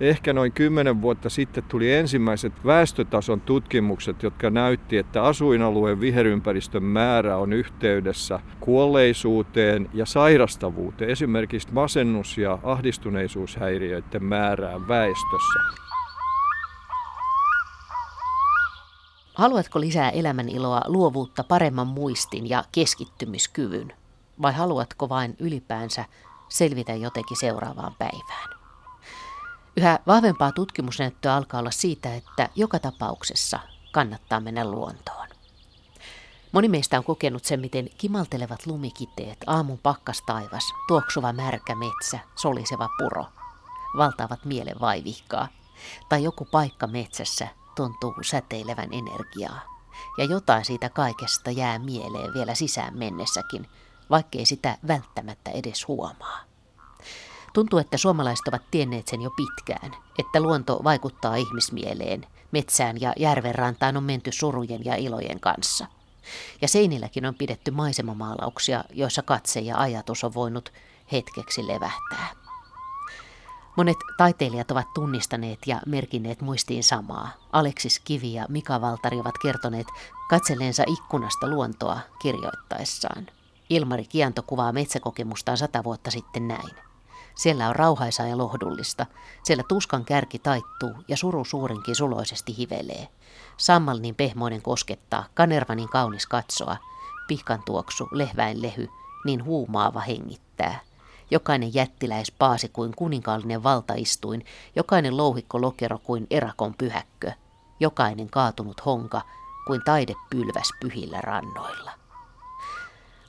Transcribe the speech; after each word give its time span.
ehkä 0.00 0.32
noin 0.32 0.52
kymmenen 0.52 1.02
vuotta 1.02 1.30
sitten 1.30 1.64
tuli 1.64 1.92
ensimmäiset 1.92 2.52
väestötason 2.64 3.40
tutkimukset, 3.40 4.22
jotka 4.22 4.50
näytti, 4.50 4.98
että 4.98 5.22
asuinalueen 5.22 6.00
viherympäristön 6.00 6.82
määrä 6.82 7.36
on 7.36 7.52
yhteydessä 7.52 8.40
kuolleisuuteen 8.60 9.90
ja 9.94 10.06
sairastavuuteen, 10.06 11.10
esimerkiksi 11.10 11.68
masennus- 11.72 12.38
ja 12.38 12.58
ahdistuneisuushäiriöiden 12.62 14.24
määrään 14.24 14.88
väestössä. 14.88 15.58
Haluatko 19.34 19.80
lisää 19.80 20.10
elämäniloa, 20.10 20.80
luovuutta, 20.86 21.44
paremman 21.44 21.86
muistin 21.86 22.48
ja 22.48 22.64
keskittymiskyvyn? 22.72 23.92
Vai 24.42 24.52
haluatko 24.52 25.08
vain 25.08 25.36
ylipäänsä 25.38 26.04
selvitä 26.48 26.94
jotenkin 26.94 27.36
seuraavaan 27.36 27.94
päivään? 27.98 28.57
Yhä 29.78 29.98
vahvempaa 30.06 30.52
tutkimusnäyttöä 30.52 31.34
alkaa 31.34 31.60
olla 31.60 31.70
siitä, 31.70 32.14
että 32.14 32.48
joka 32.54 32.78
tapauksessa 32.78 33.60
kannattaa 33.92 34.40
mennä 34.40 34.64
luontoon. 34.64 35.28
Moni 36.52 36.68
meistä 36.68 36.98
on 36.98 37.04
kokenut 37.04 37.44
sen, 37.44 37.60
miten 37.60 37.88
kimaltelevat 37.98 38.66
lumikiteet, 38.66 39.38
aamun 39.46 39.78
pakkastaivas, 39.78 40.64
tuoksuva 40.88 41.32
märkä 41.32 41.74
metsä, 41.74 42.18
soliseva 42.36 42.88
puro 42.98 43.26
valtaavat 43.96 44.44
mielen 44.44 44.80
vaivihkaa. 44.80 45.48
Tai 46.08 46.22
joku 46.22 46.44
paikka 46.44 46.86
metsässä 46.86 47.48
tuntuu 47.76 48.14
säteilevän 48.22 48.88
energiaa. 48.92 49.60
Ja 50.18 50.24
jotain 50.24 50.64
siitä 50.64 50.88
kaikesta 50.88 51.50
jää 51.50 51.78
mieleen 51.78 52.34
vielä 52.34 52.54
sisään 52.54 52.98
mennessäkin, 52.98 53.68
vaikkei 54.10 54.46
sitä 54.46 54.78
välttämättä 54.88 55.50
edes 55.50 55.88
huomaa. 55.88 56.47
Tuntuu, 57.52 57.78
että 57.78 57.96
suomalaiset 57.96 58.48
ovat 58.48 58.62
tienneet 58.70 59.08
sen 59.08 59.22
jo 59.22 59.30
pitkään, 59.30 59.90
että 60.18 60.40
luonto 60.40 60.80
vaikuttaa 60.84 61.36
ihmismieleen, 61.36 62.26
metsään 62.52 63.00
ja 63.00 63.12
järvenrantaan 63.16 63.96
on 63.96 64.04
menty 64.04 64.32
surujen 64.32 64.84
ja 64.84 64.94
ilojen 64.94 65.40
kanssa. 65.40 65.86
Ja 66.62 66.68
seinilläkin 66.68 67.26
on 67.26 67.34
pidetty 67.34 67.70
maisemamaalauksia, 67.70 68.84
joissa 68.92 69.22
katse 69.22 69.60
ja 69.60 69.78
ajatus 69.78 70.24
on 70.24 70.34
voinut 70.34 70.72
hetkeksi 71.12 71.66
levähtää. 71.66 72.28
Monet 73.76 73.96
taiteilijat 74.16 74.70
ovat 74.70 74.94
tunnistaneet 74.94 75.58
ja 75.66 75.80
merkinneet 75.86 76.40
muistiin 76.40 76.84
samaa. 76.84 77.28
Aleksis 77.52 78.00
Kivi 78.04 78.32
ja 78.32 78.46
Mika 78.48 78.80
Valtari 78.80 79.20
ovat 79.20 79.38
kertoneet 79.42 79.86
katselleensa 80.30 80.82
ikkunasta 80.86 81.48
luontoa 81.48 82.00
kirjoittaessaan. 82.22 83.26
Ilmari 83.70 84.04
Kianto 84.04 84.42
kuvaa 84.42 84.72
metsäkokemustaan 84.72 85.56
sata 85.56 85.84
vuotta 85.84 86.10
sitten 86.10 86.48
näin. 86.48 86.87
Siellä 87.38 87.68
on 87.68 87.76
rauhaisaa 87.76 88.26
ja 88.26 88.38
lohdullista. 88.38 89.06
Siellä 89.44 89.64
tuskan 89.68 90.04
kärki 90.04 90.38
taittuu 90.38 90.92
ja 91.08 91.16
suru 91.16 91.44
suurinkin 91.44 91.96
suloisesti 91.96 92.56
hivelee. 92.58 93.08
Sammal 93.56 93.98
niin 93.98 94.14
pehmoinen 94.14 94.62
koskettaa, 94.62 95.24
kanervanin 95.34 95.88
kaunis 95.88 96.26
katsoa. 96.26 96.76
Pihkan 97.28 97.62
tuoksu, 97.66 98.08
lehväin 98.12 98.62
lehy, 98.62 98.88
niin 99.24 99.44
huumaava 99.44 100.00
hengittää. 100.00 100.80
Jokainen 101.30 101.74
jättiläis 101.74 102.32
paasi 102.32 102.68
kuin 102.68 102.92
kuninkaallinen 102.96 103.62
valtaistuin, 103.62 104.44
jokainen 104.76 105.16
louhikko 105.16 105.60
lokero 105.60 105.98
kuin 105.98 106.26
erakon 106.30 106.74
pyhäkkö, 106.78 107.32
jokainen 107.80 108.30
kaatunut 108.30 108.86
honka 108.86 109.20
kuin 109.66 109.80
taidepylväs 109.84 110.70
pyhillä 110.80 111.20
rannoilla. 111.20 111.97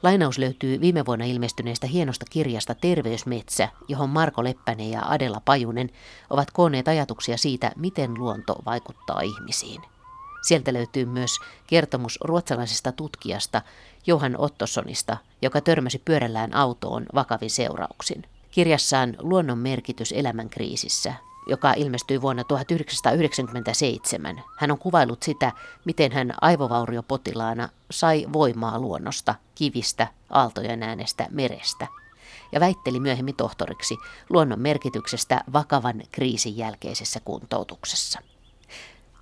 Lainaus 0.03 0.38
löytyy 0.38 0.81
viime 0.81 1.05
vuonna 1.05 1.25
ilmestyneestä 1.25 1.88
hienosta 1.88 2.25
kirjasta 2.30 2.75
Terveysmetsä, 2.75 3.69
johon 3.88 4.09
Marko 4.09 4.44
Leppänen 4.44 4.92
ja 4.92 5.02
Adela 5.05 5.42
Pajunen 5.45 5.89
ovat 6.30 6.52
koonneet 6.52 6.88
ajatuksia 6.88 7.38
siitä, 7.38 7.72
miten 7.75 8.14
luonto 8.14 8.55
vaikuttaa 8.66 9.22
ihmisiin. 9.22 9.81
Sieltä 10.42 10.73
löytyy 10.73 11.05
myös 11.05 11.31
kertomus 11.67 12.20
ruotsalaisesta 12.22 12.92
tutkijasta 12.92 13.61
Johan 14.08 14.36
Ottossonista, 14.38 15.17
joka 15.42 15.61
törmäsi 15.61 16.02
pyörällään 16.05 16.55
autoon 16.55 17.05
vakavin 17.15 17.49
seurauksin. 17.49 18.23
Kirjassaan 18.52 19.15
Luonnon 19.20 19.58
merkitys 19.58 20.11
elämän 20.11 20.49
kriisissä 20.49 21.14
joka 21.49 21.73
ilmestyi 21.73 22.21
vuonna 22.21 22.43
1997. 22.43 24.43
Hän 24.58 24.71
on 24.71 24.77
kuvailut 24.77 25.23
sitä, 25.23 25.52
miten 25.86 26.11
hän 26.11 26.33
aivovauriopotilaana 26.42 27.70
sai 27.92 28.27
voimaa 28.33 28.80
luonnosta, 28.80 29.36
kivistä, 29.55 30.08
aaltojen 30.30 30.83
äänestä, 30.83 31.27
merestä. 31.32 31.88
Ja 32.52 32.59
väitteli 32.59 32.99
myöhemmin 32.99 33.36
tohtoriksi 33.36 33.98
luonnon 34.30 34.59
merkityksestä 34.59 35.43
vakavan 35.54 36.02
kriisin 36.11 36.58
jälkeisessä 36.58 37.20
kuntoutuksessa. 37.26 38.20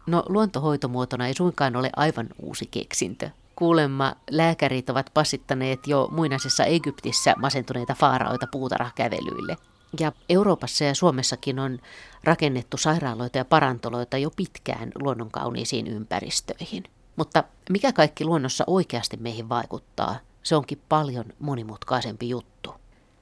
No 0.07 0.23
luontohoitomuotona 0.29 1.27
ei 1.27 1.33
suinkaan 1.33 1.75
ole 1.75 1.89
aivan 1.95 2.27
uusi 2.41 2.65
keksintö. 2.65 3.29
Kuulemma 3.55 4.15
lääkärit 4.31 4.89
ovat 4.89 5.09
passittaneet 5.13 5.87
jo 5.87 6.07
muinaisessa 6.11 6.65
Egyptissä 6.65 7.33
masentuneita 7.37 7.93
faaraoita 7.93 8.47
puutarhakävelyille– 8.51 9.55
ja 9.99 10.11
Euroopassa 10.29 10.83
ja 10.83 10.95
Suomessakin 10.95 11.59
on 11.59 11.79
rakennettu 12.23 12.77
sairaaloita 12.77 13.37
ja 13.37 13.45
parantoloita 13.45 14.17
jo 14.17 14.31
pitkään 14.35 14.91
luonnonkauniisiin 14.95 15.87
ympäristöihin. 15.87 16.83
Mutta 17.15 17.43
mikä 17.69 17.93
kaikki 17.93 18.25
luonnossa 18.25 18.63
oikeasti 18.67 19.17
meihin 19.17 19.49
vaikuttaa, 19.49 20.15
se 20.43 20.55
onkin 20.55 20.81
paljon 20.89 21.25
monimutkaisempi 21.39 22.29
juttu. 22.29 22.73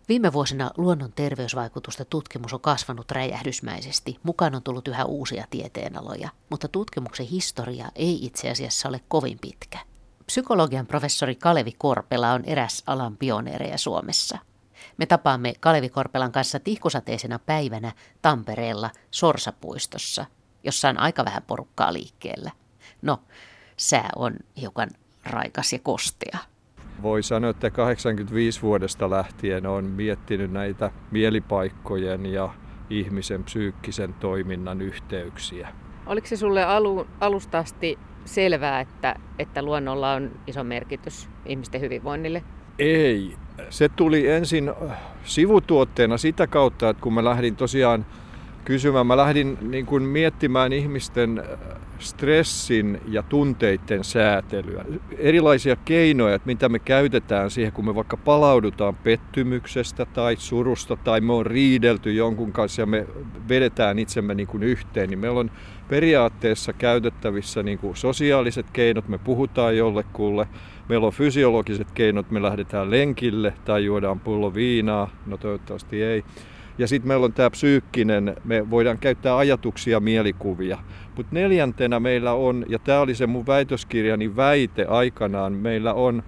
Viime 0.09 0.33
vuosina 0.33 0.71
luonnon 0.77 1.13
terveysvaikutusta 1.15 2.05
tutkimus 2.05 2.53
on 2.53 2.61
kasvanut 2.61 3.11
räjähdysmäisesti. 3.11 4.19
Mukaan 4.23 4.55
on 4.55 4.63
tullut 4.63 4.87
yhä 4.87 5.05
uusia 5.05 5.47
tieteenaloja, 5.49 6.29
mutta 6.49 6.67
tutkimuksen 6.67 7.25
historia 7.25 7.91
ei 7.95 8.25
itse 8.25 8.49
asiassa 8.49 8.89
ole 8.89 9.01
kovin 9.07 9.37
pitkä. 9.41 9.79
Psykologian 10.25 10.87
professori 10.87 11.35
Kalevi 11.35 11.71
Korpela 11.77 12.31
on 12.31 12.45
eräs 12.45 12.83
alan 12.87 13.17
pioneereja 13.17 13.77
Suomessa. 13.77 14.37
Me 14.97 15.05
tapaamme 15.05 15.53
Kalevi 15.59 15.89
Korpelan 15.89 16.31
kanssa 16.31 16.59
tihkusateisena 16.59 17.39
päivänä 17.39 17.91
Tampereella 18.21 18.89
Sorsapuistossa, 19.11 20.25
jossa 20.63 20.89
on 20.89 20.99
aika 20.99 21.25
vähän 21.25 21.43
porukkaa 21.43 21.93
liikkeellä. 21.93 22.51
No, 23.01 23.19
sää 23.77 24.09
on 24.15 24.33
hiukan 24.61 24.89
raikas 25.25 25.73
ja 25.73 25.79
kostea. 25.79 26.37
Voi 27.01 27.23
sanoa, 27.23 27.49
että 27.49 27.69
85 27.69 28.61
vuodesta 28.61 29.09
lähtien 29.09 29.65
on 29.65 29.85
miettinyt 29.85 30.51
näitä 30.51 30.91
mielipaikkojen 31.11 32.25
ja 32.25 32.49
ihmisen 32.89 33.43
psyykkisen 33.43 34.13
toiminnan 34.13 34.81
yhteyksiä. 34.81 35.73
Oliko 36.05 36.27
se 36.27 36.37
sulle 36.37 36.63
alu, 36.63 37.07
alusta 37.19 37.59
asti 37.59 37.99
selvää, 38.25 38.79
että, 38.79 39.15
että 39.39 39.61
luonnolla 39.61 40.13
on 40.13 40.31
iso 40.47 40.63
merkitys 40.63 41.29
ihmisten 41.45 41.81
hyvinvoinnille? 41.81 42.43
Ei. 42.79 43.37
Se 43.69 43.89
tuli 43.89 44.27
ensin 44.27 44.69
äh, 44.69 44.97
sivutuotteena 45.23 46.17
sitä 46.17 46.47
kautta, 46.47 46.89
että 46.89 47.03
kun 47.03 47.13
mä 47.13 47.23
lähdin 47.23 47.55
tosiaan 47.55 48.05
kysymään, 48.65 49.07
mä 49.07 49.17
lähdin 49.17 49.57
niin 49.61 49.85
kuin 49.85 50.03
miettimään 50.03 50.73
ihmisten 50.73 51.39
äh, 51.39 51.75
stressin 51.99 53.01
ja 53.07 53.23
tunteiden 53.23 54.03
säätelyä. 54.03 54.85
Erilaisia 55.17 55.75
keinoja, 55.75 56.35
että 56.35 56.45
mitä 56.45 56.69
me 56.69 56.79
käytetään 56.79 57.51
siihen, 57.51 57.73
kun 57.73 57.85
me 57.85 57.95
vaikka 57.95 58.17
palaudutaan 58.17 58.95
pettymyksestä 58.95 60.05
tai 60.05 60.35
surusta 60.39 60.95
tai 60.95 61.21
me 61.21 61.33
on 61.33 61.45
riidelty 61.45 62.13
jonkun 62.13 62.51
kanssa 62.51 62.81
ja 62.81 62.85
me 62.85 63.07
vedetään 63.49 63.99
itsemme 63.99 64.33
niin 64.35 64.47
kuin 64.47 64.63
yhteen, 64.63 65.09
niin 65.09 65.19
meillä 65.19 65.39
on 65.39 65.51
periaatteessa 65.89 66.73
käytettävissä 66.73 67.63
niin 67.63 67.77
kuin 67.77 67.95
sosiaaliset 67.95 68.65
keinot, 68.73 69.07
me 69.07 69.17
puhutaan 69.17 69.77
jollekulle, 69.77 70.47
meillä 70.89 71.07
on 71.07 71.13
fysiologiset 71.13 71.91
keinot, 71.91 72.31
me 72.31 72.41
lähdetään 72.41 72.91
lenkille 72.91 73.53
tai 73.65 73.85
juodaan 73.85 74.19
pullo 74.19 74.53
viinaa, 74.53 75.09
no 75.25 75.37
toivottavasti 75.37 76.03
ei. 76.03 76.23
Ja 76.77 76.87
sitten 76.87 77.07
meillä 77.07 77.25
on 77.25 77.33
tämä 77.33 77.49
psyykkinen, 77.49 78.35
me 78.43 78.69
voidaan 78.69 78.97
käyttää 78.97 79.37
ajatuksia, 79.37 79.99
mielikuvia. 79.99 80.77
Mutta 81.15 81.35
neljäntenä 81.35 81.99
meillä 81.99 82.33
on, 82.33 82.65
ja 82.69 82.79
tämä 82.79 82.99
oli 82.99 83.15
se 83.15 83.27
mun 83.27 83.47
väitöskirjani 83.47 84.35
väite 84.35 84.85
aikanaan, 84.85 85.53
meillä 85.53 85.93
on 85.93 86.23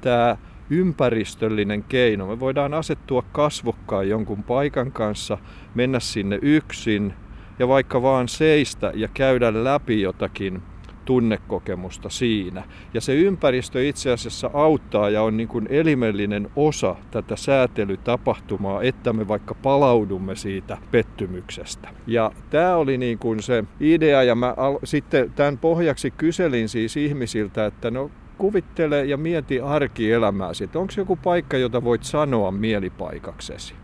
tämä 0.00 0.36
ympäristöllinen 0.70 1.84
keino. 1.84 2.26
Me 2.26 2.40
voidaan 2.40 2.74
asettua 2.74 3.22
kasvokkaan 3.32 4.08
jonkun 4.08 4.42
paikan 4.42 4.92
kanssa, 4.92 5.38
mennä 5.74 6.00
sinne 6.00 6.38
yksin 6.42 7.14
ja 7.58 7.68
vaikka 7.68 8.02
vaan 8.02 8.28
seistä 8.28 8.92
ja 8.94 9.08
käydä 9.14 9.64
läpi 9.64 10.00
jotakin 10.00 10.62
tunnekokemusta 11.04 12.08
siinä. 12.08 12.62
Ja 12.94 13.00
se 13.00 13.14
ympäristö 13.14 13.88
itse 13.88 14.12
asiassa 14.12 14.50
auttaa 14.54 15.10
ja 15.10 15.22
on 15.22 15.36
niin 15.36 15.48
kuin 15.48 15.66
elimellinen 15.70 16.50
osa 16.56 16.96
tätä 17.10 17.36
säätelytapahtumaa, 17.36 18.82
että 18.82 19.12
me 19.12 19.28
vaikka 19.28 19.54
palaudumme 19.54 20.36
siitä 20.36 20.78
pettymyksestä. 20.90 21.88
Ja 22.06 22.30
tämä 22.50 22.76
oli 22.76 22.98
niin 22.98 23.18
kuin 23.18 23.42
se 23.42 23.64
idea 23.80 24.22
ja 24.22 24.34
mä 24.34 24.54
al- 24.56 24.78
sitten 24.84 25.32
tämän 25.32 25.58
pohjaksi 25.58 26.10
kyselin 26.10 26.68
siis 26.68 26.96
ihmisiltä, 26.96 27.66
että 27.66 27.90
no 27.90 28.10
kuvittele 28.38 29.04
ja 29.04 29.16
mieti 29.16 29.60
arkielämääsi, 29.60 30.64
että 30.64 30.78
onko 30.78 30.92
joku 30.96 31.16
paikka, 31.16 31.56
jota 31.56 31.84
voit 31.84 32.04
sanoa 32.04 32.50
mielipaikaksesi. 32.50 33.74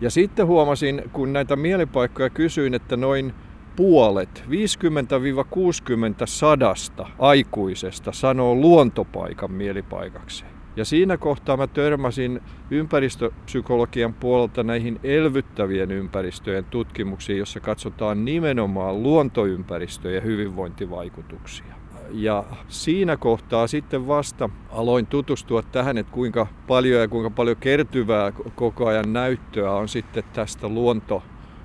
Ja 0.00 0.10
sitten 0.10 0.46
huomasin, 0.46 1.02
kun 1.12 1.32
näitä 1.32 1.56
mielipaikkoja 1.56 2.30
kysyin, 2.30 2.74
että 2.74 2.96
noin 2.96 3.34
puolet, 3.76 4.44
50-60 4.48 4.50
sadasta 6.24 7.06
aikuisesta 7.18 8.12
sanoo 8.12 8.54
luontopaikan 8.54 9.52
mielipaikaksi. 9.52 10.44
Ja 10.76 10.84
siinä 10.84 11.16
kohtaa 11.16 11.56
mä 11.56 11.66
törmäsin 11.66 12.40
ympäristöpsykologian 12.70 14.14
puolelta 14.14 14.62
näihin 14.62 15.00
elvyttävien 15.04 15.90
ympäristöjen 15.90 16.64
tutkimuksiin, 16.64 17.38
jossa 17.38 17.60
katsotaan 17.60 18.24
nimenomaan 18.24 19.02
luontoympäristöjen 19.02 20.24
hyvinvointivaikutuksia. 20.24 21.74
Ja 22.10 22.44
siinä 22.68 23.16
kohtaa 23.16 23.66
sitten 23.66 24.06
vasta 24.06 24.50
aloin 24.70 25.06
tutustua 25.06 25.62
tähän, 25.62 25.98
että 25.98 26.12
kuinka 26.12 26.46
paljon 26.66 27.00
ja 27.00 27.08
kuinka 27.08 27.30
paljon 27.30 27.56
kertyvää 27.56 28.32
koko 28.54 28.86
ajan 28.86 29.12
näyttöä 29.12 29.72
on 29.72 29.88
sitten 29.88 30.24
tästä 30.32 30.68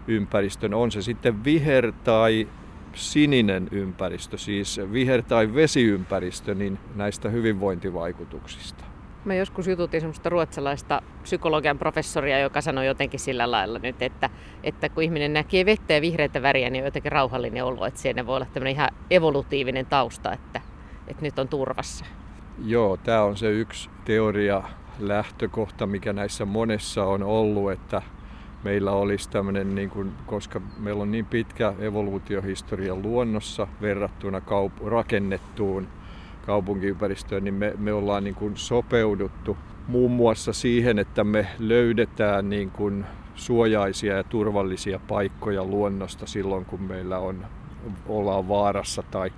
luontoympäristön, 0.07 0.73
on 0.73 0.91
se 0.91 1.01
sitten 1.01 1.43
viher 1.43 1.91
tai 2.03 2.47
sininen 2.93 3.67
ympäristö, 3.71 4.37
siis 4.37 4.79
viher- 4.91 5.23
tai 5.27 5.53
vesiympäristö, 5.53 6.55
niin 6.55 6.79
näistä 6.95 7.29
hyvinvointivaikutuksista. 7.29 8.83
Mä 9.25 9.35
joskus 9.35 9.67
jututin 9.67 10.01
semmoista 10.01 10.29
ruotsalaista 10.29 11.01
psykologian 11.23 11.77
professoria, 11.77 12.39
joka 12.39 12.61
sanoi 12.61 12.85
jotenkin 12.85 13.19
sillä 13.19 13.51
lailla 13.51 13.79
nyt, 13.79 14.01
että, 14.01 14.29
että 14.63 14.89
kun 14.89 15.03
ihminen 15.03 15.33
näkee 15.33 15.65
vettä 15.65 15.93
ja 15.93 16.01
vihreitä 16.01 16.41
väriä, 16.41 16.69
niin 16.69 16.81
on 16.81 16.87
jotenkin 16.87 17.11
rauhallinen 17.11 17.65
olo, 17.65 17.85
että 17.85 17.99
siinä 17.99 18.25
voi 18.25 18.35
olla 18.35 18.45
tämmöinen 18.53 18.73
ihan 18.73 18.89
evolutiivinen 19.11 19.85
tausta, 19.85 20.33
että, 20.33 20.61
että 21.07 21.21
nyt 21.21 21.39
on 21.39 21.47
turvassa. 21.47 22.05
Joo, 22.65 22.97
tämä 22.97 23.23
on 23.23 23.37
se 23.37 23.51
yksi 23.51 23.89
teoria 24.05 24.63
lähtökohta, 24.99 25.87
mikä 25.87 26.13
näissä 26.13 26.45
monessa 26.45 27.05
on 27.05 27.23
ollut, 27.23 27.71
että 27.71 28.01
meillä 28.63 28.91
olisi 28.91 29.29
tämmöinen, 29.29 29.75
niin 29.75 29.89
kuin, 29.89 30.11
koska 30.25 30.61
meillä 30.79 31.01
on 31.01 31.11
niin 31.11 31.25
pitkä 31.25 31.73
evoluutiohistoria 31.79 32.95
luonnossa 32.95 33.67
verrattuna 33.81 34.39
kaup- 34.39 34.87
rakennettuun 34.87 35.87
kaupunkiympäristöön, 36.45 37.43
niin 37.43 37.53
me, 37.53 37.73
me 37.77 37.93
ollaan 37.93 38.23
niin 38.23 38.35
kuin 38.35 38.57
sopeuduttu 38.57 39.57
muun 39.87 40.11
muassa 40.11 40.53
siihen, 40.53 40.99
että 40.99 41.23
me 41.23 41.47
löydetään 41.59 42.49
niin 42.49 42.71
kuin 42.71 43.05
suojaisia 43.35 44.17
ja 44.17 44.23
turvallisia 44.23 44.99
paikkoja 45.07 45.63
luonnosta 45.63 46.25
silloin, 46.25 46.65
kun 46.65 46.81
meillä 46.81 47.19
on, 47.19 47.45
ollaan 48.07 48.47
vaarassa 48.47 49.03
tai 49.11 49.31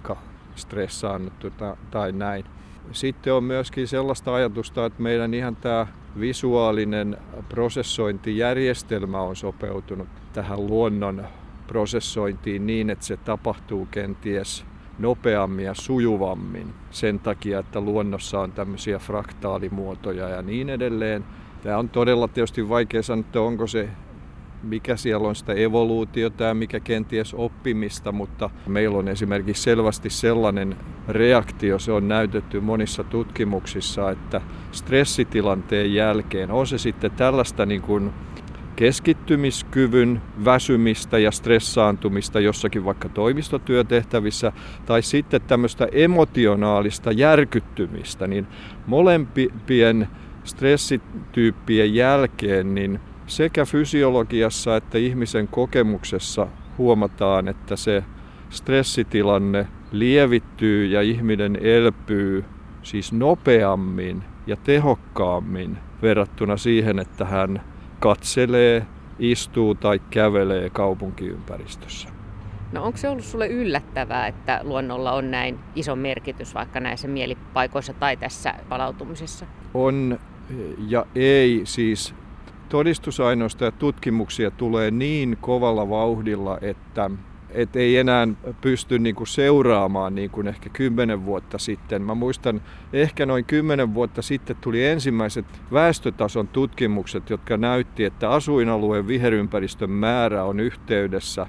stressaannuttu 0.56 1.52
tai 1.92 2.12
näin. 2.12 2.46
Sitten 2.92 3.34
on 3.34 3.44
myöskin 3.44 3.88
sellaista 3.88 4.36
ajatusta, 4.36 4.86
että 4.86 5.02
meidän 5.02 5.34
ihan 5.34 5.56
tämä 5.56 5.88
visuaalinen 6.20 7.18
prosessointijärjestelmä 7.50 9.22
on 9.22 9.36
sopeutunut 9.36 10.08
tähän 10.34 10.68
luonnon 10.68 11.24
prosessointiin 11.68 12.68
niin, 12.68 12.90
että 12.90 13.06
se 13.06 13.18
tapahtuu 13.18 13.88
kenties 13.92 14.66
nopeammin 15.00 15.66
ja 15.66 15.74
sujuvammin 15.74 16.74
sen 16.92 17.20
takia, 17.20 17.60
että 17.60 17.82
luonnossa 17.82 18.40
on 18.40 18.52
tämmöisiä 18.52 19.00
fraktaalimuotoja 19.00 20.30
ja 20.30 20.42
niin 20.42 20.70
edelleen. 20.70 21.26
Tämä 21.64 21.78
on 21.78 21.90
todella 21.90 22.28
tietysti 22.28 22.70
vaikea 22.70 23.04
sanoa, 23.04 23.20
että 23.20 23.42
onko 23.42 23.68
se 23.68 23.90
mikä 24.64 24.96
siellä 24.96 25.28
on 25.28 25.36
sitä 25.36 25.54
evoluutiota 25.54 26.44
ja 26.44 26.54
mikä 26.54 26.80
kenties 26.80 27.34
oppimista, 27.34 28.12
mutta 28.12 28.50
meillä 28.68 28.98
on 28.98 29.08
esimerkiksi 29.08 29.64
selvästi 29.64 30.10
sellainen 30.10 30.76
reaktio, 31.08 31.80
se 31.80 31.92
on 31.92 32.08
näytetty 32.08 32.60
monissa 32.60 33.04
tutkimuksissa, 33.04 34.12
että 34.12 34.42
stressitilanteen 34.72 35.94
jälkeen, 35.94 36.52
on 36.52 36.68
se 36.68 36.78
sitten 36.78 37.12
tällaista 37.12 37.66
niin 37.66 37.82
kuin 37.82 38.12
keskittymiskyvyn 38.76 40.22
väsymistä 40.46 41.18
ja 41.20 41.32
stressaantumista 41.32 42.40
jossakin 42.40 42.86
vaikka 42.86 43.10
toimistotyötehtävissä 43.10 44.52
tai 44.86 45.02
sitten 45.02 45.42
tämmöistä 45.42 45.88
emotionaalista 45.92 47.12
järkyttymistä, 47.12 48.28
niin 48.28 48.48
molempien 48.88 50.08
stressityyppien 50.44 51.96
jälkeen 51.96 52.76
niin 52.76 53.00
sekä 53.28 53.66
fysiologiassa 53.66 54.76
että 54.76 54.98
ihmisen 54.98 55.48
kokemuksessa 55.48 56.48
huomataan, 56.78 57.48
että 57.48 57.76
se 57.76 58.04
stressitilanne 58.50 59.68
lievittyy 59.92 60.86
ja 60.86 61.02
ihminen 61.02 61.58
elpyy 61.62 62.46
siis 62.84 63.14
nopeammin 63.14 64.24
ja 64.48 64.56
tehokkaammin 64.56 65.78
verrattuna 66.02 66.58
siihen, 66.58 67.00
että 67.00 67.26
hän 67.26 67.62
katselee, 68.00 68.86
istuu 69.20 69.76
tai 69.76 70.00
kävelee 70.10 70.70
kaupunkiympäristössä. 70.70 72.10
No 72.72 72.84
onko 72.84 72.98
se 72.98 73.10
ollut 73.10 73.26
sulle 73.26 73.48
yllättävää, 73.48 74.28
että 74.28 74.60
luonnolla 74.64 75.12
on 75.12 75.32
näin 75.32 75.60
iso 75.76 75.96
merkitys 75.96 76.54
vaikka 76.54 76.80
näissä 76.80 77.08
mielipaikoissa 77.08 77.94
tai 77.94 78.18
tässä 78.18 78.54
palautumisessa? 78.70 79.46
On 79.74 80.20
ja 80.88 81.06
ei. 81.16 81.62
Siis 81.64 82.16
todistusainoista 82.70 83.66
ja 83.66 83.72
tutkimuksia 83.72 84.52
tulee 84.52 84.92
niin 84.92 85.38
kovalla 85.42 85.90
vauhdilla, 85.90 86.58
että 86.62 87.12
et 87.54 87.76
ei 87.76 87.98
enää 87.98 88.28
pysty 88.62 89.00
niinku 89.00 89.26
seuraamaan 89.26 90.16
niin 90.16 90.30
kuin 90.30 90.48
ehkä 90.48 90.70
kymmenen 90.70 91.26
vuotta 91.26 91.58
sitten. 91.58 92.02
Mä 92.02 92.16
muistan, 92.16 92.62
ehkä 92.94 93.26
noin 93.26 93.46
kymmenen 93.46 93.94
vuotta 93.94 94.22
sitten 94.22 94.56
tuli 94.62 94.86
ensimmäiset 94.86 95.46
väestötason 95.72 96.48
tutkimukset, 96.48 97.30
jotka 97.30 97.58
näytti, 97.58 98.04
että 98.04 98.30
asuinalueen 98.30 99.08
viherympäristön 99.08 99.90
määrä 99.90 100.44
on 100.44 100.60
yhteydessä 100.60 101.48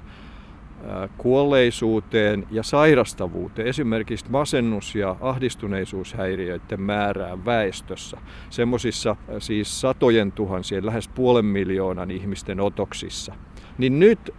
kuolleisuuteen 1.17 2.47
ja 2.51 2.63
sairastavuuteen, 2.63 3.67
esimerkiksi 3.67 4.25
masennus- 4.29 4.95
ja 4.95 5.15
ahdistuneisuushäiriöiden 5.21 6.81
määrään 6.81 7.45
väestössä, 7.45 8.17
semmoisissa 8.49 9.15
siis 9.39 9.81
satojen 9.81 10.31
tuhansien, 10.31 10.85
lähes 10.85 11.07
puolen 11.07 11.45
miljoonan 11.45 12.11
ihmisten 12.11 12.59
otoksissa. 12.59 13.35
Niin 13.77 13.99
nyt, 13.99 14.33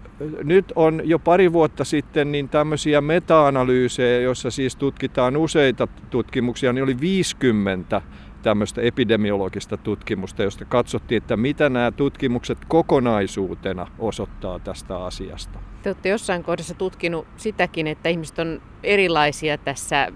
nyt 0.44 0.72
on 0.74 1.00
jo 1.04 1.18
pari 1.18 1.52
vuotta 1.52 1.84
sitten 1.84 2.32
niin 2.32 2.48
tämmöisiä 2.48 3.00
meta-analyysejä, 3.00 4.20
joissa 4.20 4.50
siis 4.50 4.76
tutkitaan 4.76 5.36
useita 5.36 5.88
tutkimuksia, 6.10 6.72
niin 6.72 6.84
oli 6.84 7.00
50 7.00 8.02
tämmöistä 8.42 8.80
epidemiologista 8.80 9.76
tutkimusta, 9.76 10.42
josta 10.42 10.64
katsottiin, 10.64 11.16
että 11.16 11.36
mitä 11.36 11.68
nämä 11.68 11.92
tutkimukset 11.92 12.58
kokonaisuutena 12.68 13.86
osoittaa 13.98 14.58
tästä 14.58 15.04
asiasta. 15.04 15.58
Te 15.82 15.88
olette 15.88 16.08
jossain 16.08 16.44
kohdassa 16.44 16.74
tutkinut 16.74 17.26
sitäkin, 17.36 17.86
että 17.86 18.08
ihmiset 18.08 18.38
on 18.38 18.62
erilaisia 18.82 19.58
tässä 19.58 20.12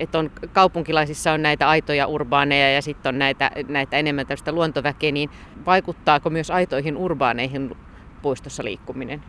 että 0.00 0.18
on, 0.18 0.30
kaupunkilaisissa 0.52 1.32
on 1.32 1.42
näitä 1.42 1.68
aitoja 1.68 2.06
urbaaneja 2.06 2.72
ja 2.72 2.82
sitten 2.82 3.08
on 3.08 3.18
näitä, 3.18 3.50
näitä 3.68 3.96
enemmän 3.96 4.26
tästä 4.26 4.52
luontoväkeä, 4.52 5.12
niin 5.12 5.30
vaikuttaako 5.66 6.30
myös 6.30 6.50
aitoihin 6.50 6.96
urbaaneihin 6.96 7.76
puistossa 8.22 8.64
liikkuminen? 8.64 9.22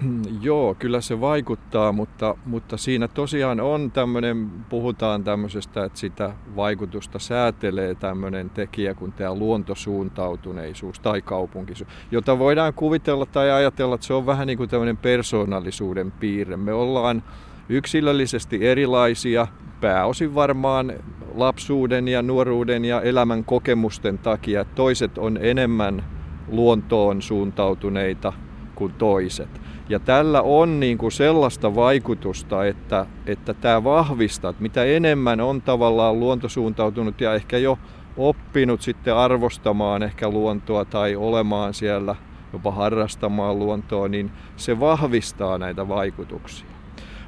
Joo, 0.42 0.74
kyllä 0.74 1.00
se 1.00 1.20
vaikuttaa, 1.20 1.92
mutta, 1.92 2.34
mutta 2.46 2.76
siinä 2.76 3.08
tosiaan 3.08 3.60
on 3.60 3.90
tämmöinen, 3.90 4.50
puhutaan 4.68 5.24
tämmöisestä, 5.24 5.84
että 5.84 5.98
sitä 5.98 6.32
vaikutusta 6.56 7.18
säätelee 7.18 7.94
tämmöinen 7.94 8.50
tekijä 8.50 8.94
kuin 8.94 9.12
tämä 9.12 9.34
luontosuuntautuneisuus 9.34 11.00
tai 11.00 11.22
kaupunkisuus, 11.22 11.90
jota 12.10 12.38
voidaan 12.38 12.74
kuvitella 12.74 13.26
tai 13.26 13.50
ajatella, 13.50 13.94
että 13.94 14.06
se 14.06 14.14
on 14.14 14.26
vähän 14.26 14.46
niin 14.46 14.58
kuin 14.58 14.70
tämmöinen 14.70 14.96
persoonallisuuden 14.96 16.10
piirre. 16.12 16.56
Me 16.56 16.72
ollaan 16.72 17.22
yksilöllisesti 17.68 18.66
erilaisia, 18.66 19.46
pääosin 19.80 20.34
varmaan 20.34 20.92
lapsuuden 21.34 22.08
ja 22.08 22.22
nuoruuden 22.22 22.84
ja 22.84 23.02
elämän 23.02 23.44
kokemusten 23.44 24.18
takia. 24.18 24.64
Toiset 24.64 25.18
on 25.18 25.38
enemmän 25.42 26.04
luontoon 26.48 27.22
suuntautuneita 27.22 28.32
kuin 28.74 28.92
toiset. 28.92 29.67
Ja 29.88 29.98
tällä 29.98 30.42
on 30.42 30.80
niin 30.80 30.98
kuin 30.98 31.12
sellaista 31.12 31.74
vaikutusta, 31.74 32.64
että, 32.64 33.06
että 33.26 33.54
tämä 33.54 33.84
vahvistaa, 33.84 34.50
että 34.50 34.62
mitä 34.62 34.84
enemmän 34.84 35.40
on 35.40 35.62
tavallaan 35.62 36.20
luontosuuntautunut 36.20 37.20
ja 37.20 37.34
ehkä 37.34 37.58
jo 37.58 37.78
oppinut 38.16 38.82
sitten 38.82 39.16
arvostamaan 39.16 40.02
ehkä 40.02 40.28
luontoa 40.28 40.84
tai 40.84 41.16
olemaan 41.16 41.74
siellä 41.74 42.16
jopa 42.52 42.72
harrastamaan 42.72 43.58
luontoa, 43.58 44.08
niin 44.08 44.30
se 44.56 44.80
vahvistaa 44.80 45.58
näitä 45.58 45.88
vaikutuksia. 45.88 46.66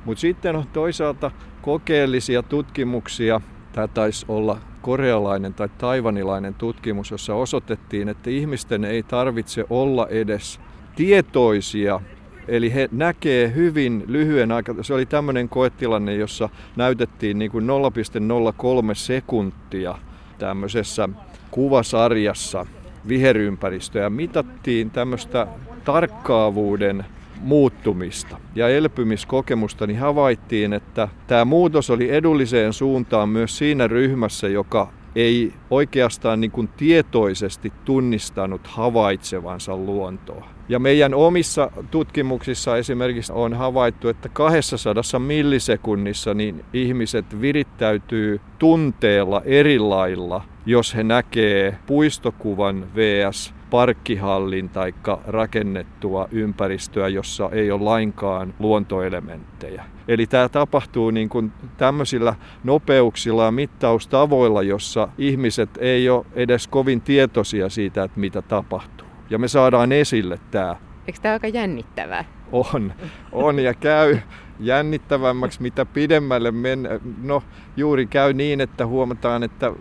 Mutta 0.05 0.21
sitten 0.21 0.57
on 0.57 0.65
toisaalta 0.73 1.31
kokeellisia 1.63 2.43
tutkimuksia. 2.43 3.41
Tämä 3.73 3.89
taisi 3.89 4.27
olla 4.29 4.59
korealainen 4.83 5.55
tai 5.55 5.69
taivanilainen 5.79 6.55
tutkimus, 6.55 7.11
jossa 7.11 7.35
osoitettiin, 7.35 8.09
että 8.09 8.31
ihmisten 8.31 8.85
ei 8.85 9.03
tarvitse 9.03 9.65
olla 9.71 10.07
edes 10.09 10.61
tietoisia 10.97 12.01
Eli 12.49 12.75
he 12.75 12.89
näkee 12.93 13.53
hyvin 13.55 14.05
lyhyen 14.07 14.53
aikaa. 14.53 14.75
Se 14.83 14.95
oli 14.95 15.07
tämmöinen 15.07 15.49
koetilanne, 15.49 16.15
jossa 16.15 16.49
näytettiin 16.77 17.39
niin 17.39 17.51
kuin 17.51 17.67
0,03 17.67 18.95
sekuntia 18.95 19.95
tämmöisessä 20.39 21.09
kuvasarjassa 21.51 22.67
viherympäristöä 23.09 24.11
mitattiin 24.11 24.91
tämmöistä 24.91 25.47
tarkkaavuuden 25.85 27.05
muuttumista 27.41 28.37
ja 28.55 28.69
elpymiskokemusta, 28.69 29.87
niin 29.87 29.99
havaittiin, 29.99 30.73
että 30.73 31.09
tämä 31.27 31.45
muutos 31.45 31.91
oli 31.91 32.15
edulliseen 32.15 32.73
suuntaan 32.73 33.29
myös 33.29 33.59
siinä 33.59 33.87
ryhmässä, 33.87 34.49
joka 34.49 34.93
ei 35.15 35.53
oikeastaan 35.71 36.41
niin 36.41 36.51
kuin 36.51 36.69
tietoisesti 36.69 37.73
tunnistanut 37.85 38.67
havaitsevansa 38.67 39.77
luontoa. 39.77 40.49
Ja 40.69 40.79
meidän 40.79 41.15
omissa 41.15 41.71
tutkimuksissa 41.91 42.77
esimerkiksi 42.77 43.33
on 43.33 43.55
havaittu, 43.55 44.09
että 44.09 44.29
200 44.29 44.95
millisekunnissa 45.19 46.35
niin 46.35 46.65
ihmiset 46.73 47.41
virittäytyy 47.41 48.41
tunteella 48.59 49.43
eri 49.45 49.79
lailla, 49.79 50.45
jos 50.67 50.95
he 50.95 51.03
näkee 51.03 51.79
puistokuvan 51.87 52.87
vs 52.95 53.55
parkkihallin 53.71 54.69
tai 54.69 54.95
rakennettua 55.27 56.29
ympäristöä, 56.31 57.09
jossa 57.09 57.51
ei 57.53 57.71
ole 57.71 57.83
lainkaan 57.83 58.55
luontoelementtejä. 58.59 59.85
Eli 60.09 60.27
tämä 60.27 60.49
tapahtuu 60.49 61.11
niin 61.11 61.29
kuin 61.29 61.53
tämmöisillä 61.77 62.35
nopeuksilla 62.65 63.45
ja 63.45 63.51
mittaustavoilla, 63.51 64.63
jossa 64.63 65.09
ihmiset 65.19 65.71
ei 65.79 66.09
ole 66.09 66.27
edes 66.33 66.69
kovin 66.69 67.01
tietoisia 67.01 67.69
siitä, 67.69 68.03
että 68.03 68.21
mitä 68.21 68.43
tapahtuu. 68.43 69.07
Ja 69.31 69.39
me 69.39 69.49
saadaan 69.49 69.93
esille 69.93 70.39
tämä. 70.51 70.77
Eikö 71.07 71.21
tämä 71.23 71.33
aika 71.33 71.49
jännittävää? 71.49 72.25
On, 72.53 72.93
on 73.33 73.59
ja 73.59 73.75
käy 73.75 74.19
jännittävämmäksi, 74.61 75.63
mitä 75.63 75.87
pidemmälle 75.87 76.51
mennään. 76.51 77.01
No 77.23 77.43
juuri 77.77 78.07
käy 78.07 78.33
niin, 78.33 78.61
että 78.61 78.87
huomataan, 78.87 79.43
että 79.43 79.73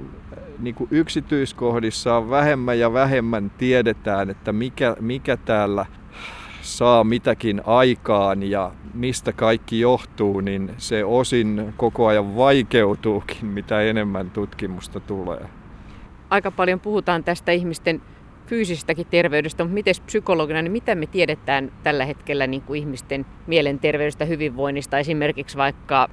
niin 0.59 0.75
kuin 0.75 0.87
yksityiskohdissa 0.91 2.15
on 2.15 2.29
vähemmän 2.29 2.79
ja 2.79 2.93
vähemmän 2.93 3.51
tiedetään, 3.57 4.29
että 4.29 4.53
mikä, 4.53 4.95
mikä 4.99 5.37
täällä 5.37 5.85
saa 6.61 7.03
mitäkin 7.03 7.61
aikaan 7.65 8.43
ja 8.43 8.71
mistä 8.93 9.33
kaikki 9.33 9.79
johtuu, 9.79 10.39
niin 10.39 10.71
se 10.77 11.05
osin 11.05 11.73
koko 11.77 12.07
ajan 12.07 12.35
vaikeutuukin, 12.35 13.45
mitä 13.45 13.81
enemmän 13.81 14.31
tutkimusta 14.31 14.99
tulee. 14.99 15.49
Aika 16.29 16.51
paljon 16.51 16.79
puhutaan 16.79 17.23
tästä 17.23 17.51
ihmisten 17.51 18.01
fyysisestäkin 18.49 19.07
terveydestä, 19.09 19.63
mutta 19.63 19.73
miten 19.73 19.95
psykologina, 20.05 20.61
niin 20.61 20.71
mitä 20.71 20.95
me 20.95 21.05
tiedetään 21.05 21.71
tällä 21.83 22.05
hetkellä 22.05 22.47
niin 22.47 22.61
kuin 22.61 22.79
ihmisten 22.79 23.25
mielenterveydestä, 23.47 24.25
hyvinvoinnista, 24.25 24.99
esimerkiksi 24.99 25.57
vaikka 25.57 26.09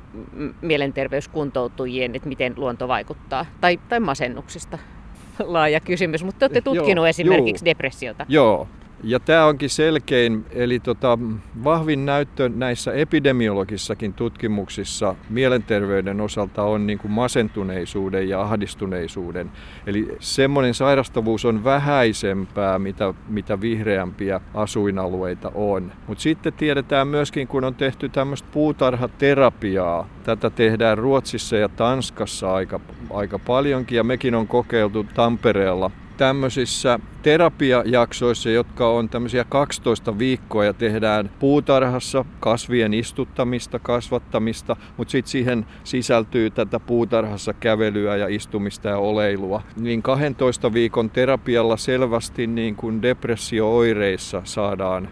mielenterveyskuntoutujien, 0.62 2.14
että 2.14 2.28
miten 2.28 2.54
luonto 2.56 2.88
vaikuttaa, 2.88 3.46
tai, 3.60 3.80
tai 3.88 4.00
masennuksista? 4.00 4.78
Laaja 5.44 5.80
kysymys, 5.80 6.24
mutta 6.24 6.38
te 6.38 6.44
olette 6.44 6.60
tutkinut 6.60 6.96
Joo, 6.96 7.06
esimerkiksi 7.06 7.64
juu. 7.64 7.70
depressiota. 7.70 8.26
Joo, 8.28 8.68
ja 9.02 9.20
tämä 9.20 9.46
onkin 9.46 9.70
selkein, 9.70 10.46
eli 10.50 10.80
tota, 10.80 11.18
vahvin 11.64 12.06
näyttö 12.06 12.50
näissä 12.54 12.92
epidemiologissakin 12.92 14.14
tutkimuksissa 14.14 15.14
mielenterveyden 15.30 16.20
osalta 16.20 16.62
on 16.62 16.86
niin 16.86 16.98
kuin 16.98 17.12
masentuneisuuden 17.12 18.28
ja 18.28 18.40
ahdistuneisuuden. 18.40 19.50
Eli 19.86 20.16
semmoinen 20.20 20.74
sairastavuus 20.74 21.44
on 21.44 21.64
vähäisempää, 21.64 22.78
mitä, 22.78 23.14
mitä 23.28 23.60
vihreämpiä 23.60 24.40
asuinalueita 24.54 25.52
on. 25.54 25.92
Mutta 26.06 26.22
sitten 26.22 26.52
tiedetään 26.52 27.08
myöskin, 27.08 27.48
kun 27.48 27.64
on 27.64 27.74
tehty 27.74 28.08
tämmöistä 28.08 28.48
puutarhaterapiaa, 28.52 30.08
tätä 30.24 30.50
tehdään 30.50 30.98
Ruotsissa 30.98 31.56
ja 31.56 31.68
Tanskassa 31.68 32.54
aika, 32.54 32.80
aika 33.10 33.38
paljonkin 33.38 33.96
ja 33.96 34.04
mekin 34.04 34.34
on 34.34 34.48
kokeiltu 34.48 35.06
Tampereella 35.14 35.90
tämmöisissä 36.16 36.98
terapiajaksoissa, 37.22 38.50
jotka 38.50 38.88
on 38.88 39.08
tämmöisiä 39.08 39.44
12 39.44 40.18
viikkoa 40.18 40.64
ja 40.64 40.74
tehdään 40.74 41.30
puutarhassa 41.38 42.24
kasvien 42.40 42.94
istuttamista, 42.94 43.78
kasvattamista, 43.78 44.76
mutta 44.96 45.12
sitten 45.12 45.30
siihen 45.30 45.66
sisältyy 45.84 46.50
tätä 46.50 46.80
puutarhassa 46.80 47.52
kävelyä 47.52 48.16
ja 48.16 48.28
istumista 48.28 48.88
ja 48.88 48.98
oleilua. 48.98 49.62
Niin 49.76 50.02
12 50.02 50.72
viikon 50.72 51.10
terapialla 51.10 51.76
selvästi 51.76 52.46
niin 52.46 52.76
kuin 52.76 53.02
depressio-oireissa 53.02 54.42
saadaan 54.44 55.08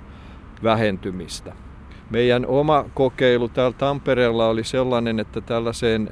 vähentymistä. 0.63 1.53
Meidän 2.11 2.47
oma 2.47 2.85
kokeilu 2.95 3.49
täällä 3.49 3.77
Tampereella 3.79 4.49
oli 4.49 4.65
sellainen, 4.65 5.21
että 5.21 5.41
tällaiseen 5.41 6.11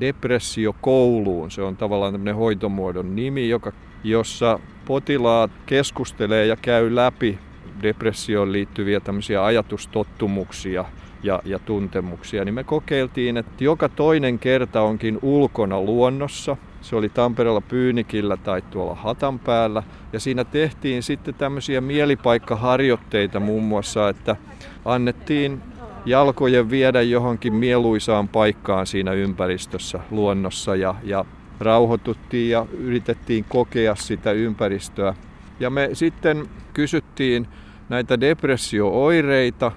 depressiokouluun, 0.00 1.50
se 1.50 1.62
on 1.62 1.76
tavallaan 1.76 2.12
tämmöinen 2.12 2.36
hoitomuodon 2.36 3.16
nimi, 3.16 3.48
joka 3.48 3.72
jossa 4.06 4.58
potilaat 4.86 5.50
keskustelee 5.66 6.46
ja 6.46 6.56
käy 6.56 6.94
läpi 6.94 7.38
depressioon 7.82 8.52
liittyviä 8.52 9.00
tämmöisiä 9.00 9.44
ajatustottumuksia 9.44 10.84
ja, 11.22 11.42
ja 11.44 11.58
tuntemuksia, 11.58 12.44
niin 12.44 12.54
me 12.54 12.64
kokeiltiin, 12.64 13.36
että 13.36 13.64
joka 13.64 13.88
toinen 13.88 14.38
kerta 14.38 14.82
onkin 14.82 15.18
ulkona 15.22 15.80
luonnossa. 15.80 16.56
Se 16.80 16.96
oli 16.96 17.08
Tampereella 17.08 17.60
Pyynikillä 17.60 18.36
tai 18.36 18.62
tuolla 18.62 18.94
Hatan 18.94 19.38
päällä. 19.38 19.82
Ja 20.12 20.20
siinä 20.20 20.44
tehtiin 20.44 21.02
sitten 21.02 21.34
tämmöisiä 21.34 21.80
mielipaikkaharjoitteita 21.80 23.40
muun 23.40 23.64
muassa, 23.64 24.08
että 24.08 24.36
annettiin 24.84 25.62
jalkojen 26.06 26.70
viedä 26.70 27.02
johonkin 27.02 27.54
mieluisaan 27.54 28.28
paikkaan 28.28 28.86
siinä 28.86 29.12
ympäristössä, 29.12 30.00
luonnossa 30.10 30.76
ja, 30.76 30.94
ja 31.04 31.24
rauhoituttiin 31.60 32.50
ja 32.50 32.66
yritettiin 32.78 33.44
kokea 33.48 33.94
sitä 33.94 34.32
ympäristöä. 34.32 35.14
Ja 35.60 35.70
me 35.70 35.90
sitten 35.92 36.48
kysyttiin 36.74 37.48
näitä 37.88 38.20
depressio-oireita 38.20 39.72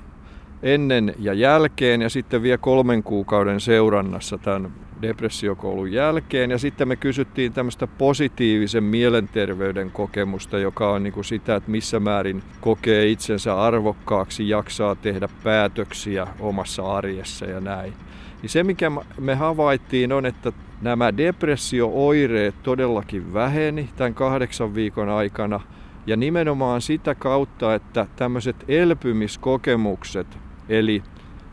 ennen 0.64 1.16
ja 1.20 1.34
jälkeen 1.34 2.02
ja 2.02 2.10
sitten 2.10 2.44
vielä 2.44 2.58
kolmen 2.58 3.04
kuukauden 3.04 3.60
seurannassa 3.60 4.38
tämän 4.38 4.72
depressiokoulun 5.02 5.92
jälkeen. 5.92 6.52
Ja 6.52 6.58
sitten 6.58 6.88
me 6.88 6.96
kysyttiin 6.96 7.54
tämmöistä 7.54 7.88
positiivisen 7.88 8.84
mielenterveyden 8.84 9.92
kokemusta, 9.92 10.60
joka 10.60 10.92
on 10.92 11.04
niin 11.04 11.14
kuin 11.14 11.26
sitä, 11.26 11.56
että 11.56 11.72
missä 11.72 12.00
määrin 12.00 12.44
kokee 12.62 13.08
itsensä 13.08 13.62
arvokkaaksi, 13.62 14.50
jaksaa 14.50 14.96
tehdä 14.96 15.30
päätöksiä 15.44 16.28
omassa 16.40 16.96
arjessa 16.96 17.46
ja 17.46 17.62
näin. 17.62 17.94
Niin 18.42 18.50
se, 18.50 18.64
mikä 18.64 18.92
me 19.20 19.36
havaittiin, 19.36 20.14
on, 20.14 20.26
että 20.26 20.52
nämä 20.82 21.18
depressio-oireet 21.18 22.56
todellakin 22.64 23.34
väheni 23.34 23.90
tämän 23.96 24.14
kahdeksan 24.14 24.76
viikon 24.76 25.10
aikana. 25.10 25.60
Ja 26.08 26.18
nimenomaan 26.18 26.82
sitä 26.82 27.16
kautta, 27.16 27.74
että 27.74 28.08
tämmöiset 28.16 28.56
elpymiskokemukset, 28.68 30.28
eli 30.70 31.04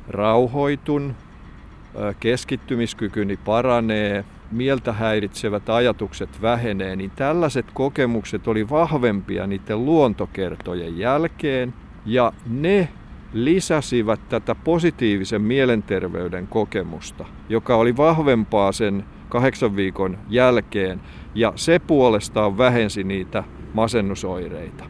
rauhoitun, 0.08 1.14
keskittymiskykyni 2.20 3.36
paranee, 3.36 4.24
mieltä 4.50 4.92
häiritsevät 4.92 5.68
ajatukset 5.68 6.42
vähenee, 6.42 6.96
niin 6.96 7.12
tällaiset 7.16 7.66
kokemukset 7.74 8.48
oli 8.48 8.70
vahvempia 8.70 9.46
niiden 9.46 9.84
luontokertojen 9.84 10.98
jälkeen. 10.98 11.74
Ja 12.06 12.32
ne 12.46 12.88
lisäsivät 13.32 14.20
tätä 14.28 14.54
positiivisen 14.54 15.42
mielenterveyden 15.42 16.46
kokemusta, 16.46 17.24
joka 17.48 17.76
oli 17.76 17.96
vahvempaa 17.96 18.72
sen 18.72 19.04
kahdeksan 19.28 19.76
viikon 19.76 20.18
jälkeen, 20.28 21.00
ja 21.34 21.52
se 21.56 21.78
puolestaan 21.78 22.58
vähensi 22.58 23.04
niitä 23.04 23.44
masennusoireita. 23.74 24.84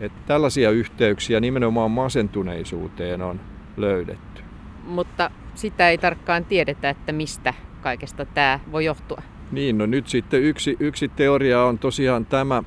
Et 0.00 0.12
tällaisia 0.26 0.70
yhteyksiä 0.70 1.40
nimenomaan 1.40 1.90
masentuneisuuteen 1.90 3.22
on 3.22 3.40
löydetty. 3.76 4.42
Mutta 4.84 5.30
sitä 5.54 5.88
ei 5.88 5.98
tarkkaan 5.98 6.44
tiedetä, 6.44 6.90
että 6.90 7.12
mistä 7.12 7.54
kaikesta 7.80 8.24
tämä 8.24 8.60
voi 8.72 8.84
johtua. 8.84 9.22
Niin, 9.52 9.78
no 9.78 9.86
nyt 9.86 10.08
sitten 10.08 10.42
yksi, 10.42 10.76
yksi 10.80 11.08
teoria 11.08 11.64
on 11.64 11.78
tosiaan 11.78 12.26
tämä, 12.26 12.62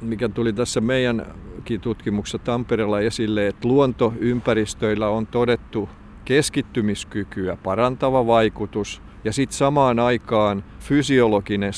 mikä 0.00 0.28
tuli 0.28 0.52
tässä 0.52 0.80
meidän 0.80 1.26
tutkimuksessa 1.80 2.38
Tampereella 2.38 3.00
esille, 3.00 3.46
että 3.46 3.68
luontoympäristöillä 3.68 5.08
on 5.08 5.26
todettu 5.26 5.88
keskittymiskykyä 6.24 7.56
parantava 7.62 8.26
vaikutus 8.26 9.02
ja 9.24 9.32
sitten 9.32 9.56
samaan 9.56 9.98
aikaan 9.98 10.64
fysiologinen 10.80 11.72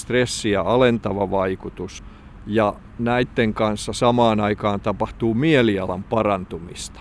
ja 0.50 0.62
alentava 0.62 1.30
vaikutus. 1.30 2.04
Ja 2.46 2.74
näiden 2.98 3.54
kanssa 3.54 3.92
samaan 3.92 4.40
aikaan 4.40 4.80
tapahtuu 4.80 5.34
mielialan 5.34 6.02
parantumista. 6.02 7.00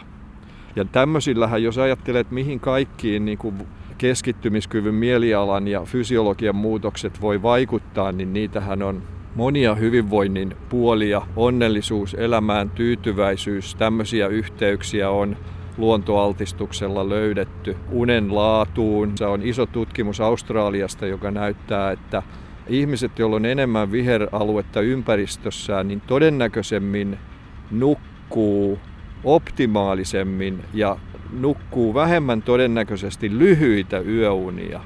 Ja 0.75 0.85
tämmöisillähän, 0.85 1.63
jos 1.63 1.77
ajattelet, 1.77 2.31
mihin 2.31 2.59
kaikkiin 2.59 3.25
niin 3.25 3.37
kuin 3.37 3.55
keskittymiskyvyn, 3.97 4.95
mielialan 4.95 5.67
ja 5.67 5.81
fysiologian 5.81 6.55
muutokset 6.55 7.21
voi 7.21 7.41
vaikuttaa, 7.41 8.11
niin 8.11 8.33
niitähän 8.33 8.83
on 8.83 9.03
monia 9.35 9.75
hyvinvoinnin 9.75 10.55
puolia, 10.69 11.21
onnellisuus, 11.35 12.13
elämään 12.13 12.69
tyytyväisyys, 12.69 13.75
tämmöisiä 13.75 14.27
yhteyksiä 14.27 15.09
on 15.09 15.37
luontoaltistuksella 15.77 17.09
löydetty 17.09 17.77
unen 17.91 18.35
laatuun. 18.35 19.17
Se 19.17 19.25
on 19.25 19.41
iso 19.43 19.65
tutkimus 19.65 20.21
Australiasta, 20.21 21.05
joka 21.05 21.31
näyttää, 21.31 21.91
että 21.91 22.23
ihmiset, 22.67 23.19
joilla 23.19 23.35
on 23.35 23.45
enemmän 23.45 23.91
viheraluetta 23.91 24.81
ympäristössään, 24.81 25.87
niin 25.87 26.01
todennäköisemmin 26.01 27.17
nukkuu 27.71 28.79
optimaalisemmin 29.23 30.63
ja 30.73 30.97
nukkuu 31.39 31.93
vähemmän 31.93 32.41
todennäköisesti 32.41 33.39
lyhyitä 33.39 33.99
yöunia 33.99 34.81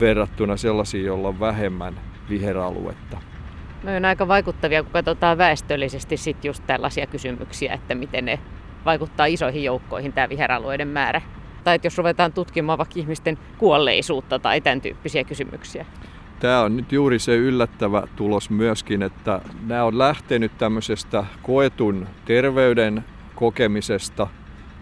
verrattuna 0.00 0.56
sellaisiin, 0.56 1.04
joilla 1.04 1.28
on 1.28 1.40
vähemmän 1.40 2.00
viheraluetta. 2.28 3.18
No 3.82 3.96
on 3.96 4.04
aika 4.04 4.28
vaikuttavia, 4.28 4.82
kun 4.82 4.92
katsotaan 4.92 5.38
väestöllisesti 5.38 6.16
sit 6.16 6.44
just 6.44 6.62
tällaisia 6.66 7.06
kysymyksiä, 7.06 7.74
että 7.74 7.94
miten 7.94 8.24
ne 8.24 8.38
vaikuttaa 8.84 9.26
isoihin 9.26 9.64
joukkoihin 9.64 10.12
tämä 10.12 10.28
viheralueiden 10.28 10.88
määrä. 10.88 11.22
Tai 11.64 11.74
että 11.74 11.86
jos 11.86 11.98
ruvetaan 11.98 12.32
tutkimaan 12.32 12.78
vaikka 12.78 13.00
ihmisten 13.00 13.38
kuolleisuutta 13.58 14.38
tai 14.38 14.60
tämän 14.60 14.80
tyyppisiä 14.80 15.24
kysymyksiä. 15.24 15.86
Tämä 16.40 16.60
on 16.60 16.76
nyt 16.76 16.92
juuri 16.92 17.18
se 17.18 17.36
yllättävä 17.36 18.02
tulos 18.16 18.50
myöskin, 18.50 19.02
että 19.02 19.40
nämä 19.66 19.84
on 19.84 19.98
lähtenyt 19.98 20.58
tämmöisestä 20.58 21.24
koetun 21.42 22.06
terveyden 22.24 23.04
kokemisesta 23.34 24.26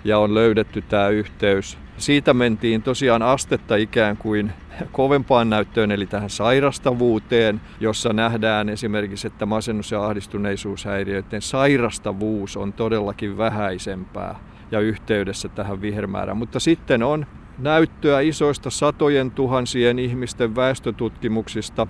ja 0.04 0.18
on 0.18 0.34
löydetty 0.34 0.82
tämä 0.82 1.08
yhteys. 1.08 1.78
Siitä 1.98 2.34
mentiin 2.34 2.82
tosiaan 2.82 3.22
astetta 3.22 3.76
ikään 3.76 4.16
kuin 4.16 4.52
kovempaan 4.92 5.50
näyttöön, 5.50 5.90
eli 5.90 6.06
tähän 6.06 6.30
sairastavuuteen, 6.30 7.60
jossa 7.80 8.12
nähdään 8.12 8.68
esimerkiksi, 8.68 9.26
että 9.26 9.46
masennus- 9.46 9.92
ja 9.92 10.04
ahdistuneisuushäiriöiden 10.04 11.42
sairastavuus 11.42 12.56
on 12.56 12.72
todellakin 12.72 13.38
vähäisempää 13.38 14.38
ja 14.70 14.80
yhteydessä 14.80 15.48
tähän 15.48 15.80
vihermäärään. 15.80 16.36
Mutta 16.36 16.60
sitten 16.60 17.02
on 17.02 17.26
näyttöä 17.58 18.20
isoista 18.20 18.70
satojen 18.70 19.30
tuhansien 19.30 19.98
ihmisten 19.98 20.56
väestötutkimuksista, 20.56 21.86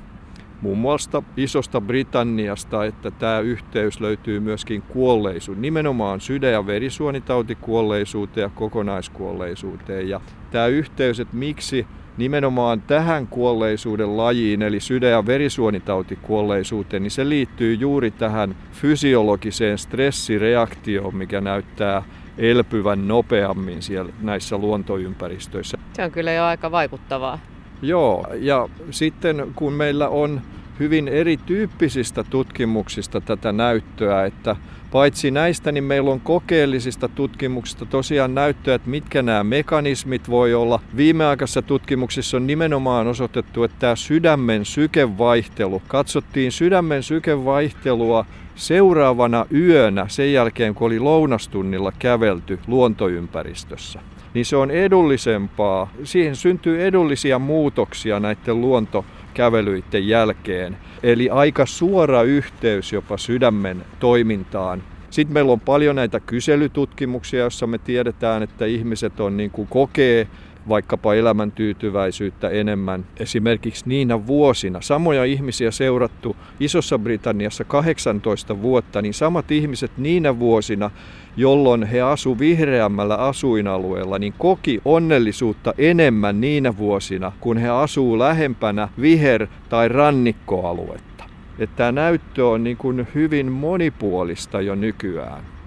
muun 0.60 0.78
muassa 0.78 1.22
isosta 1.36 1.80
Britanniasta, 1.80 2.84
että 2.84 3.10
tämä 3.10 3.40
yhteys 3.40 4.00
löytyy 4.00 4.40
myöskin 4.40 4.82
kuolleisuuteen, 4.82 5.62
nimenomaan 5.62 6.20
sydä- 6.20 6.50
ja 6.50 6.66
verisuonitautikuolleisuuteen 6.66 8.42
ja 8.42 8.50
kokonaiskuolleisuuteen. 8.54 10.08
Ja 10.08 10.20
tämä 10.50 10.66
yhteys, 10.66 11.20
että 11.20 11.36
miksi 11.36 11.86
nimenomaan 12.16 12.82
tähän 12.82 13.26
kuolleisuuden 13.26 14.16
lajiin, 14.16 14.62
eli 14.62 14.80
sydä- 14.80 15.08
ja 15.08 15.26
verisuonitautikuolleisuuteen, 15.26 17.02
niin 17.02 17.10
se 17.10 17.28
liittyy 17.28 17.74
juuri 17.74 18.10
tähän 18.10 18.56
fysiologiseen 18.72 19.78
stressireaktioon, 19.78 21.16
mikä 21.16 21.40
näyttää 21.40 22.02
elpyvän 22.38 23.08
nopeammin 23.08 23.82
siellä 23.82 24.12
näissä 24.20 24.58
luontoympäristöissä. 24.58 25.78
Se 25.92 26.04
on 26.04 26.10
kyllä 26.10 26.32
jo 26.32 26.44
aika 26.44 26.70
vaikuttavaa. 26.70 27.38
Joo, 27.82 28.26
ja 28.34 28.68
sitten 28.90 29.46
kun 29.54 29.72
meillä 29.72 30.08
on 30.08 30.40
hyvin 30.78 31.08
erityyppisistä 31.08 32.24
tutkimuksista 32.24 33.20
tätä 33.20 33.52
näyttöä, 33.52 34.24
että 34.24 34.56
paitsi 34.92 35.30
näistä, 35.30 35.72
niin 35.72 35.84
meillä 35.84 36.10
on 36.10 36.20
kokeellisista 36.20 37.08
tutkimuksista 37.08 37.86
tosiaan 37.86 38.34
näyttöä, 38.34 38.74
että 38.74 38.90
mitkä 38.90 39.22
nämä 39.22 39.44
mekanismit 39.44 40.30
voi 40.30 40.54
olla. 40.54 40.80
Viimeaikaisissa 40.96 41.62
tutkimuksissa 41.62 42.36
on 42.36 42.46
nimenomaan 42.46 43.06
osoitettu, 43.06 43.64
että 43.64 43.76
tämä 43.78 43.96
sydämen 43.96 44.64
sykevaihtelu, 44.64 45.82
katsottiin 45.88 46.52
sydämen 46.52 47.02
sykevaihtelua 47.02 48.26
seuraavana 48.54 49.46
yönä 49.54 50.06
sen 50.08 50.32
jälkeen, 50.32 50.74
kun 50.74 50.86
oli 50.86 50.98
lounastunnilla 50.98 51.92
kävelty 51.98 52.58
luontoympäristössä 52.66 54.00
niin 54.38 54.46
se 54.46 54.56
on 54.56 54.70
edullisempaa. 54.70 55.92
Siihen 56.04 56.36
syntyy 56.36 56.82
edullisia 56.86 57.38
muutoksia 57.38 58.20
näiden 58.20 58.60
luontokävelyiden 58.60 60.08
jälkeen. 60.08 60.76
Eli 61.02 61.30
aika 61.30 61.66
suora 61.66 62.22
yhteys 62.22 62.92
jopa 62.92 63.16
sydämen 63.16 63.84
toimintaan. 64.00 64.82
Sitten 65.10 65.34
meillä 65.34 65.52
on 65.52 65.60
paljon 65.60 65.96
näitä 65.96 66.20
kyselytutkimuksia, 66.20 67.40
joissa 67.40 67.66
me 67.66 67.78
tiedetään, 67.78 68.42
että 68.42 68.66
ihmiset 68.66 69.20
on 69.20 69.36
niin 69.36 69.50
kuin 69.50 69.68
kokee 69.68 70.28
vaikkapa 70.68 71.14
elämäntyytyväisyyttä 71.14 72.48
enemmän. 72.48 73.06
Esimerkiksi 73.20 73.84
niinä 73.86 74.26
vuosina, 74.26 74.80
samoja 74.80 75.24
ihmisiä 75.24 75.70
seurattu 75.70 76.36
Isossa 76.60 76.98
Britanniassa 76.98 77.64
18 77.64 78.62
vuotta, 78.62 79.02
niin 79.02 79.14
samat 79.14 79.50
ihmiset 79.50 79.90
niinä 79.96 80.38
vuosina, 80.38 80.90
jolloin 81.36 81.82
he 81.82 82.00
asu 82.00 82.38
vihreämmällä 82.38 83.16
asuinalueella, 83.16 84.18
niin 84.18 84.34
koki 84.38 84.80
onnellisuutta 84.84 85.74
enemmän 85.78 86.40
niinä 86.40 86.76
vuosina, 86.76 87.32
kun 87.40 87.56
he 87.56 87.68
asuu 87.68 88.18
lähempänä 88.18 88.88
viher- 89.00 89.48
tai 89.68 89.88
rannikkoaluetta. 89.88 91.24
Että 91.58 91.76
tämä 91.76 91.92
näyttö 91.92 92.48
on 92.48 92.64
niin 92.64 92.76
kuin 92.76 93.06
hyvin 93.14 93.52
monipuolista 93.52 94.60
jo 94.60 94.74
nykyään. 94.74 95.57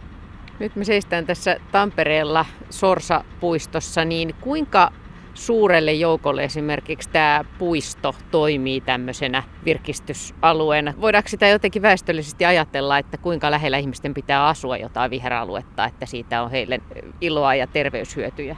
Nyt 0.62 0.76
me 0.76 0.86
seistään 0.86 1.26
tässä 1.26 1.58
Tampereella 1.72 2.46
Sorsa-puistossa, 2.70 4.06
niin 4.06 4.36
kuinka 4.42 4.92
suurelle 5.34 5.94
joukolle 5.94 6.44
esimerkiksi 6.44 7.10
tämä 7.10 7.46
puisto 7.58 8.16
toimii 8.32 8.82
tämmöisenä 8.82 9.44
virkistysalueena? 9.66 10.94
Voidaanko 11.02 11.30
sitä 11.30 11.48
jotenkin 11.48 11.82
väestöllisesti 11.82 12.46
ajatella, 12.46 12.98
että 12.98 13.18
kuinka 13.18 13.52
lähellä 13.52 13.78
ihmisten 13.78 14.14
pitää 14.14 14.48
asua 14.48 14.78
jotain 14.78 15.12
viheraluetta, 15.12 15.86
että 15.86 16.06
siitä 16.06 16.42
on 16.42 16.52
heille 16.52 16.80
iloa 17.22 17.56
ja 17.56 17.68
terveyshyötyjä? 17.68 18.56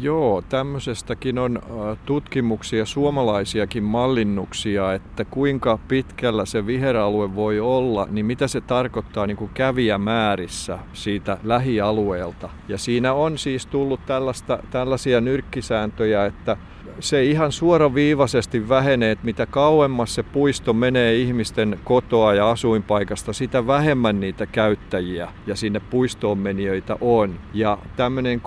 Joo, 0.00 0.42
tämmöisestäkin 0.42 1.38
on 1.38 1.62
tutkimuksia, 2.06 2.86
suomalaisiakin 2.86 3.82
mallinnuksia, 3.82 4.92
että 4.92 5.24
kuinka 5.24 5.78
pitkällä 5.88 6.44
se 6.44 6.66
viheralue 6.66 7.34
voi 7.34 7.60
olla, 7.60 8.06
niin 8.10 8.26
mitä 8.26 8.48
se 8.48 8.60
tarkoittaa 8.60 9.26
niin 9.26 9.36
kuin 9.36 9.50
kävijämäärissä 9.54 10.78
siitä 10.92 11.38
lähialueelta. 11.44 12.50
Ja 12.68 12.78
siinä 12.78 13.12
on 13.12 13.38
siis 13.38 13.66
tullut 13.66 14.00
tällaista, 14.06 14.58
tällaisia 14.70 15.20
nyrkkisääntöjä, 15.20 16.26
että 16.26 16.56
se 17.00 17.24
ihan 17.24 17.52
suoraviivaisesti 17.52 18.68
vähenee, 18.68 19.10
että 19.10 19.24
mitä 19.24 19.46
kauemmas 19.46 20.14
se 20.14 20.22
puisto 20.22 20.72
menee 20.72 21.14
ihmisten 21.14 21.80
kotoa 21.84 22.34
ja 22.34 22.50
asuinpaikasta, 22.50 23.32
sitä 23.32 23.66
vähemmän 23.66 24.20
niitä 24.20 24.46
käyttäjiä 24.46 25.28
ja 25.46 25.56
sinne 25.56 25.80
puistoon 25.80 26.38
menijöitä 26.38 26.96
on. 27.00 27.34
Ja 27.54 27.78
tämmöinen 27.96 28.40
3-500 28.40 28.42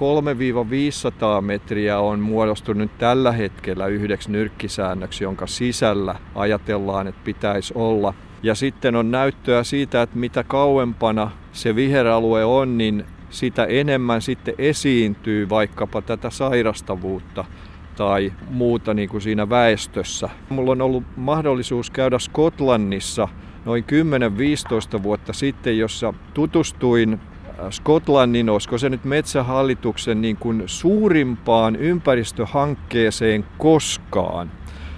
metriä 1.42 2.00
on 2.00 2.20
muodostunut 2.20 2.98
tällä 2.98 3.32
hetkellä 3.32 3.88
yhdeksi 3.88 4.32
nyrkkisäännöksi, 4.32 5.24
jonka 5.24 5.48
sisällä 5.48 6.16
ajatellaan, 6.36 7.08
että 7.08 7.22
pitäisi 7.24 7.74
olla. 7.76 8.14
Ja 8.44 8.56
sitten 8.56 8.96
on 8.96 9.12
näyttöä 9.12 9.64
siitä, 9.64 10.02
että 10.02 10.18
mitä 10.18 10.44
kauempana 10.44 11.32
se 11.52 11.76
viheralue 11.76 12.46
on, 12.46 12.78
niin 12.78 13.06
sitä 13.30 13.66
enemmän 13.66 14.22
sitten 14.22 14.54
esiintyy 14.58 15.50
vaikkapa 15.50 16.02
tätä 16.02 16.30
sairastavuutta 16.30 17.46
tai 17.96 18.34
muuta 18.50 18.94
niin 18.94 19.10
kuin 19.10 19.22
siinä 19.22 19.50
väestössä. 19.50 20.30
Mulla 20.50 20.72
on 20.72 20.82
ollut 20.82 21.04
mahdollisuus 21.16 21.90
käydä 21.90 22.20
Skotlannissa 22.20 23.28
noin 23.66 23.86
10-15 25.00 25.04
vuotta 25.04 25.34
sitten, 25.34 25.78
jossa 25.78 26.14
tutustuin 26.34 27.20
Skotlannin, 27.70 28.50
olisiko 28.50 28.78
se 28.78 28.90
nyt 28.90 29.06
metsähallituksen 29.06 30.22
niin 30.22 30.38
kuin 30.38 30.64
suurimpaan 30.66 31.76
ympäristöhankkeeseen 31.76 33.46
koskaan. 33.58 34.52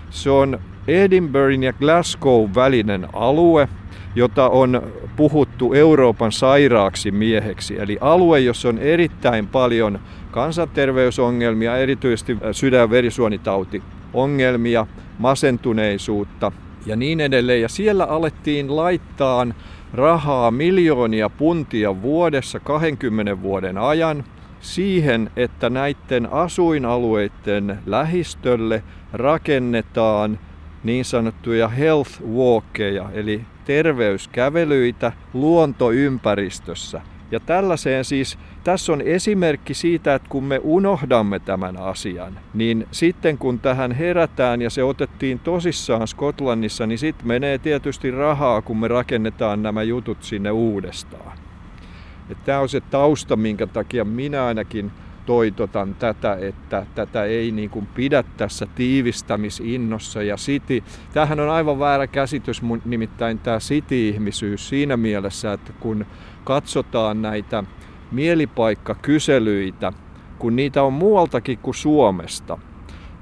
Se 0.09 0.29
on 0.29 0.59
Edinburghin 0.87 1.63
ja 1.63 1.73
Glasgow 1.73 2.49
välinen 2.55 3.07
alue, 3.13 3.67
jota 4.15 4.49
on 4.49 4.81
puhuttu 5.15 5.73
Euroopan 5.73 6.31
sairaaksi 6.31 7.11
mieheksi. 7.11 7.79
Eli 7.79 7.97
alue, 8.01 8.39
jossa 8.39 8.69
on 8.69 8.77
erittäin 8.77 9.47
paljon 9.47 9.99
kansanterveysongelmia, 10.31 11.77
erityisesti 11.77 12.37
sydän- 12.51 12.79
ja 12.79 12.89
verisuonitautiongelmia, 12.89 14.87
masentuneisuutta 15.17 16.51
ja 16.85 16.95
niin 16.95 17.19
edelleen. 17.19 17.61
Ja 17.61 17.69
siellä 17.69 18.05
alettiin 18.05 18.75
laittaa 18.75 19.47
rahaa 19.93 20.51
miljoonia 20.51 21.29
puntia 21.29 22.01
vuodessa 22.01 22.59
20 22.59 23.41
vuoden 23.41 23.77
ajan 23.77 24.23
siihen, 24.61 25.31
että 25.35 25.69
näiden 25.69 26.31
asuinalueiden 26.31 27.79
lähistölle 27.85 28.83
rakennetaan 29.13 30.39
niin 30.83 31.05
sanottuja 31.05 31.67
health 31.67 32.21
walkeja, 32.21 33.09
eli 33.13 33.41
terveyskävelyitä 33.65 35.11
luontoympäristössä. 35.33 37.01
Ja 37.31 37.39
tällaiseen 37.39 38.05
siis, 38.05 38.37
tässä 38.63 38.93
on 38.93 39.01
esimerkki 39.01 39.73
siitä, 39.73 40.15
että 40.15 40.29
kun 40.29 40.43
me 40.43 40.59
unohdamme 40.63 41.39
tämän 41.39 41.77
asian, 41.77 42.39
niin 42.53 42.87
sitten 42.91 43.37
kun 43.37 43.59
tähän 43.59 43.91
herätään 43.91 44.61
ja 44.61 44.69
se 44.69 44.83
otettiin 44.83 45.39
tosissaan 45.39 46.07
Skotlannissa, 46.07 46.87
niin 46.87 46.99
sitten 46.99 47.27
menee 47.27 47.57
tietysti 47.57 48.11
rahaa, 48.11 48.61
kun 48.61 48.77
me 48.77 48.87
rakennetaan 48.87 49.63
nämä 49.63 49.83
jutut 49.83 50.23
sinne 50.23 50.51
uudestaan. 50.51 51.37
Tämä 52.45 52.59
on 52.59 52.69
se 52.69 52.81
tausta, 52.81 53.35
minkä 53.35 53.67
takia 53.67 54.05
minä 54.05 54.45
ainakin 54.45 54.91
toitotan 55.25 55.95
tätä, 55.95 56.37
että 56.41 56.85
tätä 56.95 57.23
ei 57.23 57.51
niin 57.51 57.69
kuin 57.69 57.87
pidä 57.95 58.23
tässä 58.37 58.67
tiivistämisinnossa 58.75 60.23
ja 60.23 60.35
city. 60.35 60.83
Tämähän 61.13 61.39
on 61.39 61.49
aivan 61.49 61.79
väärä 61.79 62.07
käsitys, 62.07 62.61
nimittäin 62.85 63.39
tämä 63.39 63.59
city-ihmisyys 63.59 64.69
siinä 64.69 64.97
mielessä, 64.97 65.53
että 65.53 65.73
kun 65.79 66.05
katsotaan 66.43 67.21
näitä 67.21 67.63
mielipaikkakyselyitä, 68.11 69.93
kun 70.39 70.55
niitä 70.55 70.83
on 70.83 70.93
muualtakin 70.93 71.57
kuin 71.57 71.75
Suomesta, 71.75 72.57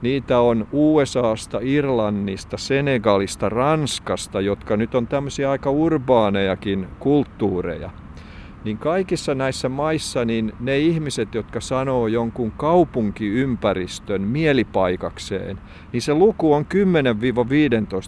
Niitä 0.02 0.40
on 0.40 0.68
USAsta, 0.72 1.60
Irlannista, 1.62 2.58
Senegalista, 2.58 3.50
Ranskasta, 3.50 4.42
jotka 4.42 4.78
nyt 4.78 4.96
on 4.96 5.08
tämmöisiä 5.08 5.52
aika 5.52 5.72
urbaanejakin 5.72 6.88
kulttuureja 7.00 7.90
niin 8.64 8.78
kaikissa 8.78 9.36
näissä 9.36 9.70
maissa 9.70 10.26
niin 10.26 10.54
ne 10.60 10.80
ihmiset, 10.80 11.36
jotka 11.36 11.62
sanoo 11.62 12.08
jonkun 12.08 12.52
kaupunkiympäristön 12.52 14.22
mielipaikakseen, 14.22 15.60
niin 15.94 16.02
se 16.02 16.14
luku 16.14 16.54
on 16.54 16.66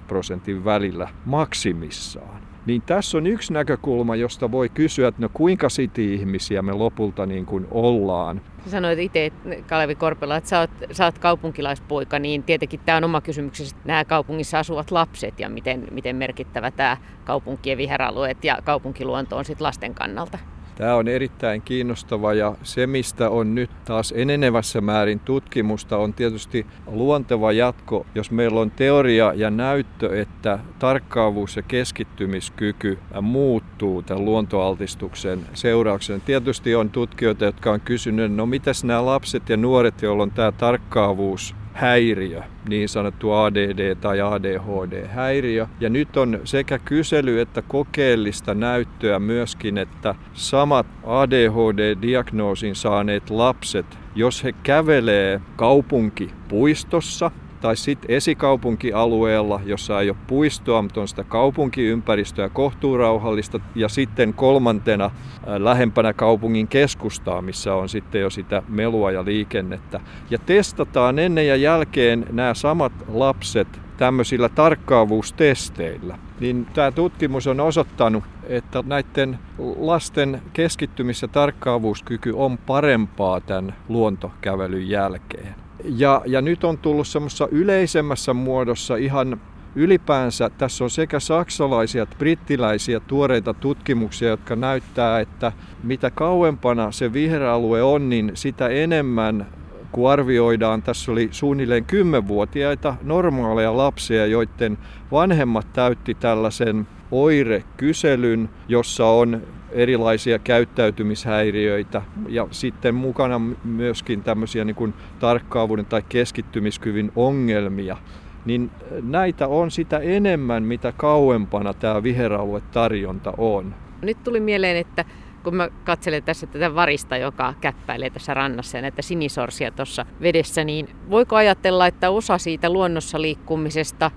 10-15 0.01 0.03
prosentin 0.07 0.65
välillä 0.65 1.07
maksimissaan. 1.25 2.48
Niin 2.65 2.81
tässä 2.81 3.17
on 3.17 3.27
yksi 3.27 3.53
näkökulma, 3.53 4.15
josta 4.15 4.51
voi 4.51 4.69
kysyä, 4.69 5.07
että 5.07 5.21
no 5.21 5.29
kuinka 5.33 5.67
city-ihmisiä 5.67 6.61
me 6.61 6.73
lopulta 6.73 7.25
niin 7.25 7.45
kuin 7.45 7.67
ollaan. 7.71 8.41
Sanoit 8.67 8.99
itse, 8.99 9.31
Kalevi 9.67 9.95
Korpela, 9.95 10.37
että 10.37 10.49
sä 10.49 10.59
oot, 10.59 10.69
sä 10.91 11.05
oot 11.05 11.19
kaupunkilaispoika, 11.19 12.19
niin 12.19 12.43
tietenkin 12.43 12.79
tämä 12.85 12.97
on 12.97 13.03
oma 13.03 13.21
kysymyksessä, 13.21 13.75
että 13.75 13.87
nämä 13.87 14.05
kaupungissa 14.05 14.59
asuvat 14.59 14.91
lapset 14.91 15.39
ja 15.39 15.49
miten, 15.49 15.87
miten 15.91 16.15
merkittävä 16.15 16.71
tämä 16.71 16.97
kaupunkien 17.25 17.77
viheralueet 17.77 18.43
ja 18.43 18.57
kaupunkiluonto 18.63 19.37
on 19.37 19.45
sitten 19.45 19.65
lasten 19.65 19.95
kannalta. 19.95 20.37
Tämä 20.79 20.95
on 20.95 21.07
erittäin 21.07 21.61
kiinnostava 21.61 22.33
ja 22.33 22.55
se, 22.63 22.87
mistä 22.87 23.29
on 23.29 23.55
nyt 23.55 23.69
taas 23.85 24.13
enenevässä 24.17 24.81
määrin 24.81 25.19
tutkimusta, 25.19 25.97
on 25.97 26.13
tietysti 26.13 26.65
luonteva 26.87 27.51
jatko, 27.51 28.05
jos 28.15 28.31
meillä 28.31 28.59
on 28.59 28.71
teoria 28.71 29.33
ja 29.35 29.49
näyttö, 29.49 30.21
että 30.21 30.59
tarkkaavuus 30.79 31.55
ja 31.55 31.61
keskittymiskyky 31.61 32.99
muuttuu 33.21 34.01
tämän 34.01 34.25
luontoaltistuksen 34.25 35.39
seurauksena. 35.53 36.19
Tietysti 36.25 36.75
on 36.75 36.89
tutkijoita, 36.89 37.45
jotka 37.45 37.71
on 37.71 37.81
kysynyt, 37.81 38.33
no 38.33 38.45
mitäs 38.45 38.83
nämä 38.83 39.05
lapset 39.05 39.49
ja 39.49 39.57
nuoret, 39.57 40.01
joilla 40.01 40.23
on 40.23 40.31
tämä 40.31 40.51
tarkkaavuus 40.51 41.55
häiriö, 41.73 42.41
niin 42.69 42.89
sanottu 42.89 43.31
ADD 43.31 43.95
tai 43.95 44.21
ADHD-häiriö. 44.21 45.67
Ja 45.79 45.89
nyt 45.89 46.17
on 46.17 46.39
sekä 46.43 46.79
kysely 46.79 47.39
että 47.41 47.61
kokeellista 47.61 48.53
näyttöä 48.53 49.19
myöskin, 49.19 49.77
että 49.77 50.15
samat 50.33 50.87
ADHD-diagnoosin 51.03 52.75
saaneet 52.75 53.29
lapset, 53.29 53.85
jos 54.15 54.43
he 54.43 54.53
kävelee 54.63 55.41
kaupunkipuistossa 55.55 57.31
tai 57.61 57.75
sitten 57.75 58.11
esikaupunkialueella, 58.11 59.61
jossa 59.65 60.01
ei 60.01 60.09
ole 60.09 60.17
puistoa, 60.27 60.81
mutta 60.81 61.01
on 61.01 61.07
sitä 61.07 61.23
kaupunkiympäristöä 61.23 62.49
kohtuurauhallista. 62.49 63.59
Ja 63.75 63.89
sitten 63.89 64.33
kolmantena 64.33 65.05
äh, 65.05 65.11
lähempänä 65.57 66.13
kaupungin 66.13 66.67
keskustaa, 66.67 67.41
missä 67.41 67.75
on 67.75 67.89
sitten 67.89 68.21
jo 68.21 68.29
sitä 68.29 68.63
melua 68.67 69.11
ja 69.11 69.25
liikennettä. 69.25 69.99
Ja 70.29 70.37
testataan 70.37 71.19
ennen 71.19 71.47
ja 71.47 71.55
jälkeen 71.55 72.25
nämä 72.31 72.53
samat 72.53 72.93
lapset 73.07 73.67
tämmöisillä 73.97 74.49
tarkkaavuustesteillä. 74.49 76.17
Niin 76.39 76.67
tämä 76.73 76.91
tutkimus 76.91 77.47
on 77.47 77.59
osoittanut, 77.59 78.23
että 78.49 78.83
näiden 78.87 79.39
lasten 79.77 80.41
keskittymis- 80.53 81.21
ja 81.21 81.27
tarkkaavuuskyky 81.27 82.33
on 82.35 82.57
parempaa 82.57 83.41
tämän 83.41 83.75
luontokävelyn 83.89 84.89
jälkeen. 84.89 85.55
Ja, 85.83 86.21
ja 86.25 86.41
nyt 86.41 86.63
on 86.63 86.77
tullut 86.77 87.07
semmoisessa 87.07 87.47
yleisemmässä 87.51 88.33
muodossa 88.33 88.95
ihan 88.95 89.41
ylipäänsä 89.75 90.49
tässä 90.49 90.83
on 90.83 90.89
sekä 90.89 91.19
saksalaisia 91.19 92.03
että 92.03 92.15
brittiläisiä 92.19 92.99
tuoreita 92.99 93.53
tutkimuksia, 93.53 94.29
jotka 94.29 94.55
näyttää, 94.55 95.19
että 95.19 95.51
mitä 95.83 96.11
kauempana 96.11 96.91
se 96.91 97.13
viheräalue 97.13 97.83
on, 97.83 98.09
niin 98.09 98.31
sitä 98.33 98.67
enemmän 98.67 99.47
kun 99.91 100.11
arvioidaan, 100.11 100.81
tässä 100.81 101.11
oli 101.11 101.29
suunnilleen 101.31 101.85
10-vuotiaita 101.91 102.95
normaaleja 103.03 103.77
lapsia, 103.77 104.25
joiden 104.25 104.77
vanhemmat 105.11 105.73
täytti 105.73 106.15
tällaisen 106.15 106.87
oirekyselyn, 107.11 108.49
jossa 108.67 109.05
on 109.05 109.41
erilaisia 109.71 110.39
käyttäytymishäiriöitä 110.39 112.01
ja 112.29 112.47
sitten 112.51 112.95
mukana 112.95 113.41
myöskin 113.63 114.23
tämmöisiä 114.23 114.63
niin 114.63 114.75
kuin 114.75 114.93
tarkkaavuuden 115.19 115.85
tai 115.85 116.01
keskittymiskyvyn 116.09 117.11
ongelmia, 117.15 117.97
niin 118.45 118.71
näitä 119.01 119.47
on 119.47 119.71
sitä 119.71 119.97
enemmän, 119.97 120.63
mitä 120.63 120.93
kauempana 120.97 121.73
tämä 121.73 122.03
viheraluetarjonta 122.03 123.33
on. 123.37 123.75
Nyt 124.01 124.23
tuli 124.23 124.39
mieleen, 124.39 124.77
että 124.77 125.05
kun 125.43 125.55
mä 125.55 125.69
katselen 125.83 126.23
tässä 126.23 126.47
tätä 126.47 126.75
varista, 126.75 127.17
joka 127.17 127.53
käppäilee 127.61 128.09
tässä 128.09 128.33
rannassa 128.33 128.77
ja 128.77 128.81
näitä 128.81 129.01
sinisorsia 129.01 129.71
tuossa 129.71 130.05
vedessä, 130.21 130.63
niin 130.63 130.89
voiko 131.09 131.35
ajatella, 131.35 131.87
että 131.87 132.09
osa 132.09 132.37
siitä 132.37 132.69
luonnossa 132.69 133.21
liikkumisesta 133.21 134.11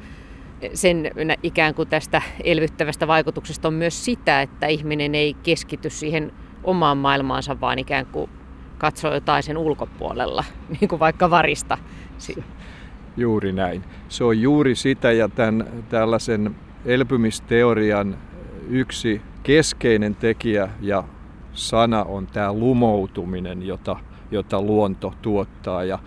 sen 0.75 1.11
ikään 1.43 1.75
kuin 1.75 1.89
tästä 1.89 2.23
elvyttävästä 2.45 3.07
vaikutuksesta 3.07 3.69
on 3.69 3.75
myös 3.75 4.05
sitä, 4.05 4.43
että 4.43 4.67
ihminen 4.67 5.15
ei 5.15 5.35
keskity 5.35 5.91
siihen 5.91 6.33
omaan 6.65 6.99
maailmaansa, 6.99 7.61
vaan 7.61 7.79
ikään 7.79 8.07
kuin 8.07 8.31
katsoo 8.79 9.15
jotain 9.15 9.43
sen 9.43 9.59
ulkopuolella, 9.59 10.45
niin 10.81 10.89
kuin 10.89 11.01
vaikka 11.01 11.31
varista. 11.31 11.79
Juuri 13.17 13.53
näin. 13.53 13.85
Se 14.09 14.25
on 14.25 14.41
juuri 14.41 14.75
sitä 14.75 15.13
ja 15.13 15.29
tämän, 15.29 15.85
tällaisen 15.89 16.57
elpymisteorian 16.85 18.19
yksi 18.69 19.23
keskeinen 19.43 20.15
tekijä 20.15 20.69
ja 20.81 21.05
sana 21.53 22.05
on 22.05 22.27
tämä 22.27 22.53
lumoutuminen, 22.53 23.63
jota, 23.63 23.97
jota 24.31 24.63
luonto 24.63 25.15
tuottaa. 25.23 25.85
Ja 25.85 25.99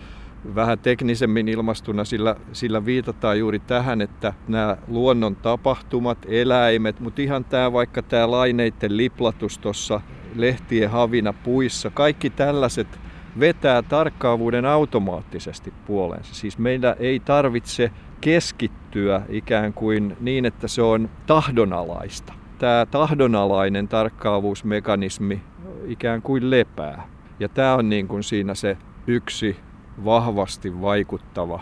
vähän 0.54 0.78
teknisemmin 0.78 1.48
ilmastuna 1.48 2.04
sillä, 2.04 2.36
sillä 2.52 2.84
viitataan 2.84 3.38
juuri 3.38 3.58
tähän, 3.58 4.00
että 4.00 4.32
nämä 4.48 4.76
luonnon 4.88 5.36
tapahtumat, 5.36 6.18
eläimet, 6.28 7.00
mutta 7.00 7.22
ihan 7.22 7.44
tämä 7.44 7.72
vaikka 7.72 8.02
tämä 8.02 8.30
laineiden 8.30 8.96
liplatus 8.96 9.58
tuossa 9.58 10.00
lehtien 10.34 10.90
havina 10.90 11.32
puissa, 11.32 11.90
kaikki 11.90 12.30
tällaiset 12.30 13.00
vetää 13.40 13.82
tarkkaavuuden 13.82 14.64
automaattisesti 14.64 15.72
puolensa. 15.86 16.34
Siis 16.34 16.58
meillä 16.58 16.96
ei 16.98 17.20
tarvitse 17.20 17.90
keskittyä 18.20 19.22
ikään 19.28 19.72
kuin 19.72 20.16
niin, 20.20 20.44
että 20.44 20.68
se 20.68 20.82
on 20.82 21.10
tahdonalaista. 21.26 22.32
Tämä 22.58 22.86
tahdonalainen 22.90 23.88
tarkkaavuusmekanismi 23.88 25.42
ikään 25.86 26.22
kuin 26.22 26.50
lepää. 26.50 27.08
Ja 27.40 27.48
tämä 27.48 27.74
on 27.74 27.88
niin 27.88 28.08
kuin 28.08 28.22
siinä 28.22 28.54
se 28.54 28.78
yksi 29.06 29.56
vahvasti 30.04 30.80
vaikuttava 30.80 31.60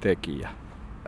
tekijä. 0.00 0.48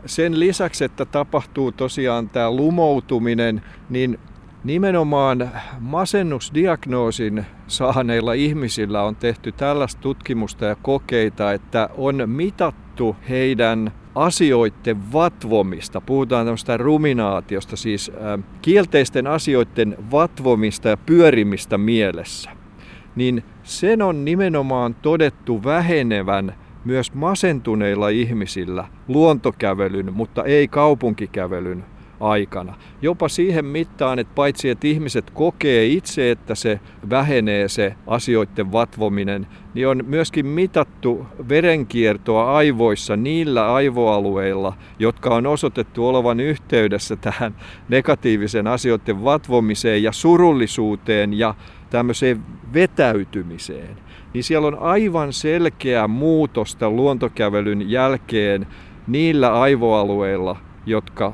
Sen 0.05 0.39
lisäksi, 0.39 0.83
että 0.83 1.05
tapahtuu 1.05 1.71
tosiaan 1.71 2.29
tämä 2.29 2.51
lumoutuminen, 2.51 3.61
niin 3.89 4.19
nimenomaan 4.63 5.51
masennusdiagnoosin 5.79 7.45
saaneilla 7.67 8.33
ihmisillä 8.33 9.03
on 9.03 9.15
tehty 9.15 9.51
tällaista 9.51 10.01
tutkimusta 10.01 10.65
ja 10.65 10.75
kokeita, 10.75 11.51
että 11.53 11.89
on 11.97 12.23
mitattu 12.25 13.15
heidän 13.29 13.91
asioiden 14.15 15.13
vatvomista. 15.13 16.01
Puhutaan 16.01 16.45
tämmöistä 16.45 16.77
ruminaatiosta, 16.77 17.75
siis 17.75 18.11
kielteisten 18.61 19.27
asioiden 19.27 19.97
vatvomista 20.11 20.89
ja 20.89 20.97
pyörimistä 20.97 21.77
mielessä. 21.77 22.51
Niin 23.15 23.43
sen 23.63 24.01
on 24.01 24.25
nimenomaan 24.25 24.95
todettu 24.95 25.63
vähenevän 25.63 26.55
myös 26.85 27.13
masentuneilla 27.13 28.09
ihmisillä 28.09 28.87
luontokävelyn, 29.07 30.13
mutta 30.13 30.43
ei 30.43 30.67
kaupunkikävelyn 30.67 31.83
aikana. 32.19 32.75
Jopa 33.01 33.29
siihen 33.29 33.65
mittaan, 33.65 34.19
että 34.19 34.35
paitsi 34.35 34.69
että 34.69 34.87
ihmiset 34.87 35.31
kokee 35.31 35.85
itse, 35.85 36.31
että 36.31 36.55
se 36.55 36.79
vähenee 37.09 37.67
se 37.67 37.95
asioiden 38.07 38.71
vatvominen, 38.71 39.47
niin 39.73 39.87
on 39.87 40.03
myöskin 40.07 40.45
mitattu 40.45 41.27
verenkiertoa 41.49 42.55
aivoissa 42.55 43.15
niillä 43.15 43.73
aivoalueilla, 43.73 44.73
jotka 44.99 45.35
on 45.35 45.47
osoitettu 45.47 46.07
olevan 46.07 46.39
yhteydessä 46.39 47.15
tähän 47.15 47.55
negatiivisen 47.89 48.67
asioiden 48.67 49.23
vatvomiseen 49.23 50.03
ja 50.03 50.11
surullisuuteen 50.11 51.33
ja 51.33 51.55
tämmöiseen 51.89 52.43
vetäytymiseen 52.73 53.97
niin 54.33 54.43
siellä 54.43 54.67
on 54.67 54.79
aivan 54.79 55.33
selkeä 55.33 56.07
muutosta 56.07 56.89
luontokävelyn 56.89 57.91
jälkeen 57.91 58.67
niillä 59.07 59.53
aivoalueilla, 59.61 60.57
jotka 60.85 61.33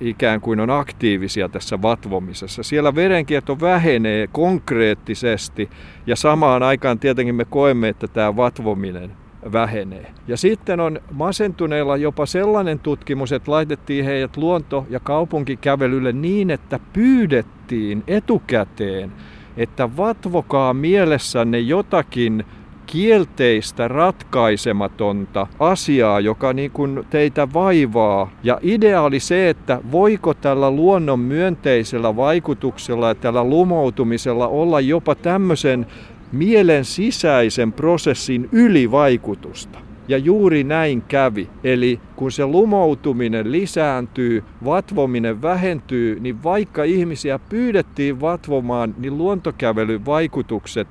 ikään 0.00 0.40
kuin 0.40 0.60
on 0.60 0.70
aktiivisia 0.70 1.48
tässä 1.48 1.82
vatvomisessa. 1.82 2.62
Siellä 2.62 2.94
verenkierto 2.94 3.60
vähenee 3.60 4.26
konkreettisesti 4.26 5.70
ja 6.06 6.16
samaan 6.16 6.62
aikaan 6.62 6.98
tietenkin 6.98 7.34
me 7.34 7.44
koemme, 7.44 7.88
että 7.88 8.08
tämä 8.08 8.36
vatvominen 8.36 9.10
vähenee. 9.52 10.12
Ja 10.28 10.36
sitten 10.36 10.80
on 10.80 11.00
masentuneilla 11.12 11.96
jopa 11.96 12.26
sellainen 12.26 12.78
tutkimus, 12.78 13.32
että 13.32 13.50
laitettiin 13.50 14.04
heidät 14.04 14.36
luonto- 14.36 14.86
ja 14.90 15.00
kaupunkikävelylle 15.00 16.12
niin, 16.12 16.50
että 16.50 16.80
pyydettiin 16.92 18.04
etukäteen, 18.06 19.12
että 19.56 19.96
vatvokaa 19.96 20.74
mielessänne 20.74 21.58
jotakin 21.58 22.44
kielteistä, 22.90 23.88
ratkaisematonta 23.88 25.46
asiaa, 25.58 26.20
joka 26.20 26.52
niin 26.52 26.70
kuin 26.70 27.06
teitä 27.10 27.48
vaivaa. 27.52 28.30
Ja 28.42 28.58
idea 28.62 29.02
oli 29.02 29.20
se, 29.20 29.48
että 29.48 29.80
voiko 29.92 30.34
tällä 30.34 30.70
luonnon 30.70 31.20
myönteisellä 31.20 32.16
vaikutuksella 32.16 33.08
ja 33.08 33.14
tällä 33.14 33.44
lumoutumisella 33.44 34.48
olla 34.48 34.80
jopa 34.80 35.14
tämmöisen 35.14 35.86
mielen 36.32 36.84
sisäisen 36.84 37.72
prosessin 37.72 38.48
ylivaikutusta. 38.52 39.78
Ja 40.08 40.18
juuri 40.18 40.64
näin 40.64 41.02
kävi. 41.02 41.48
Eli 41.64 42.00
kun 42.16 42.32
se 42.32 42.46
lumoutuminen 42.46 43.52
lisääntyy, 43.52 44.44
vatvominen 44.64 45.42
vähentyy, 45.42 46.20
niin 46.20 46.42
vaikka 46.42 46.84
ihmisiä 46.84 47.38
pyydettiin 47.38 48.20
vatvomaan, 48.20 48.94
niin 48.98 49.18
luontokävelyn 49.18 50.06
vaikutukset 50.06 50.88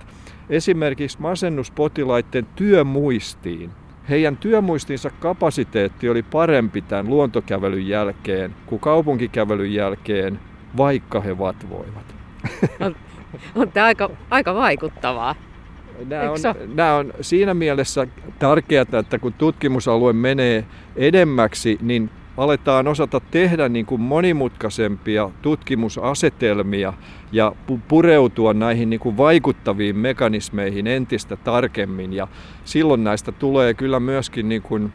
esimerkiksi 0.50 1.22
masennuspotilaiden 1.22 2.48
työmuistiin. 2.56 3.72
Heidän 4.10 4.38
työmuistinsa 4.38 5.10
kapasiteetti 5.10 6.10
oli 6.10 6.24
parempi 6.24 6.82
tämän 6.82 7.10
luontokävelyn 7.10 7.88
jälkeen 7.88 8.56
kuin 8.66 8.80
kaupunkikävelyn 8.80 9.74
jälkeen, 9.74 10.40
vaikka 10.78 11.22
he 11.22 11.38
vatvoivat. 11.38 12.16
On, 12.86 12.96
on 13.56 13.72
tämä 13.72 13.86
aika, 13.86 14.10
aika 14.30 14.56
vaikuttavaa. 14.56 15.36
Nämä 16.06 16.32
on, 16.32 16.38
nämä 16.76 16.96
on 16.96 17.14
siinä 17.22 17.54
mielessä 17.54 18.08
tärkeää, 18.40 18.86
että 19.00 19.20
kun 19.20 19.34
tutkimusalue 19.34 20.14
menee 20.14 20.66
edemmäksi, 20.96 21.78
niin 21.82 22.10
aletaan 22.40 22.88
osata 22.88 23.20
tehdä 23.32 23.70
niin 23.70 23.86
kuin 23.86 24.02
monimutkaisempia 24.02 25.30
tutkimusasetelmia 25.42 26.94
ja 27.32 27.52
pureutua 27.88 28.54
näihin 28.54 28.90
niin 28.90 29.00
kuin 29.00 29.18
vaikuttaviin 29.18 29.98
mekanismeihin 29.98 30.88
entistä 30.88 31.36
tarkemmin. 31.36 32.14
Ja 32.14 32.28
silloin 32.66 33.04
näistä 33.04 33.32
tulee 33.32 33.74
kyllä 33.74 34.00
myöskin 34.00 34.50
niin 34.50 34.62
kuin 34.62 34.94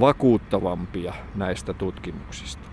vakuuttavampia 0.00 1.14
näistä 1.34 1.74
tutkimuksista 1.74 2.69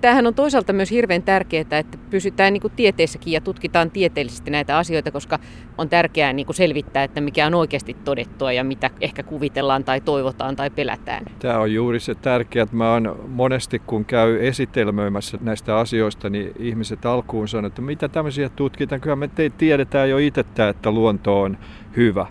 tämähän 0.00 0.26
on 0.26 0.34
toisaalta 0.34 0.72
myös 0.72 0.90
hirveän 0.90 1.22
tärkeää, 1.22 1.78
että 1.78 1.98
pysytään 2.10 2.52
niin 2.52 2.60
kuin 2.60 2.72
tieteessäkin 2.76 3.32
ja 3.32 3.40
tutkitaan 3.40 3.90
tieteellisesti 3.90 4.50
näitä 4.50 4.78
asioita, 4.78 5.10
koska 5.10 5.38
on 5.78 5.88
tärkeää 5.88 6.32
niin 6.32 6.46
kuin 6.46 6.56
selvittää, 6.56 7.04
että 7.04 7.20
mikä 7.20 7.46
on 7.46 7.54
oikeasti 7.54 7.96
todettua 8.04 8.52
ja 8.52 8.64
mitä 8.64 8.90
ehkä 9.00 9.22
kuvitellaan 9.22 9.84
tai 9.84 10.00
toivotaan 10.00 10.56
tai 10.56 10.70
pelätään. 10.70 11.24
Tämä 11.38 11.58
on 11.58 11.74
juuri 11.74 12.00
se 12.00 12.14
tärkeää, 12.14 12.62
että 12.62 12.76
mä 12.76 12.92
oon 12.92 13.20
monesti 13.28 13.78
kun 13.78 14.04
käy 14.04 14.46
esitelmöimässä 14.46 15.38
näistä 15.40 15.78
asioista, 15.78 16.30
niin 16.30 16.52
ihmiset 16.58 17.06
alkuun 17.06 17.48
sanoo, 17.48 17.66
että 17.66 17.82
mitä 17.82 18.08
tämmöisiä 18.08 18.48
tutkitaan, 18.48 19.00
kyllä 19.00 19.16
me 19.16 19.30
tiedetään 19.58 20.10
jo 20.10 20.18
itse, 20.18 20.40
että 20.40 20.90
luonto 20.90 21.40
on 21.42 21.58
hyvä. 21.96 22.26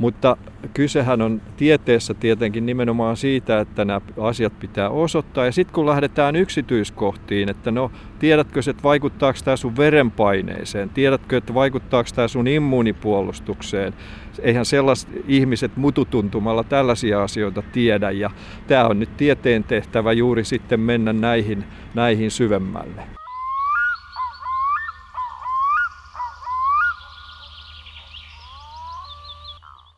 Mutta 0.00 0.36
kysehän 0.74 1.22
on 1.22 1.42
tieteessä 1.56 2.14
tietenkin 2.14 2.66
nimenomaan 2.66 3.16
siitä, 3.16 3.60
että 3.60 3.84
nämä 3.84 4.00
asiat 4.20 4.52
pitää 4.60 4.90
osoittaa. 4.90 5.44
Ja 5.44 5.52
sitten 5.52 5.74
kun 5.74 5.86
lähdetään 5.86 6.36
yksityiskohtiin, 6.36 7.48
että 7.48 7.70
no 7.70 7.90
tiedätkö, 8.18 8.60
että 8.60 8.82
vaikuttaako 8.82 9.38
tämä 9.44 9.56
sun 9.56 9.76
verenpaineeseen, 9.76 10.90
tiedätkö, 10.90 11.36
että 11.36 11.54
vaikuttaako 11.54 12.10
tämä 12.14 12.28
sun 12.28 12.46
immuunipuolustukseen. 12.48 13.94
Eihän 14.42 14.64
sellaiset 14.66 15.08
ihmiset 15.28 15.76
mututuntumalla 15.76 16.64
tällaisia 16.64 17.22
asioita 17.22 17.62
tiedä 17.72 18.10
ja 18.10 18.30
tämä 18.66 18.84
on 18.84 19.00
nyt 19.00 19.16
tieteen 19.16 19.64
tehtävä 19.64 20.12
juuri 20.12 20.44
sitten 20.44 20.80
mennä 20.80 21.12
näihin, 21.12 21.64
näihin 21.94 22.30
syvemmälle. 22.30 23.19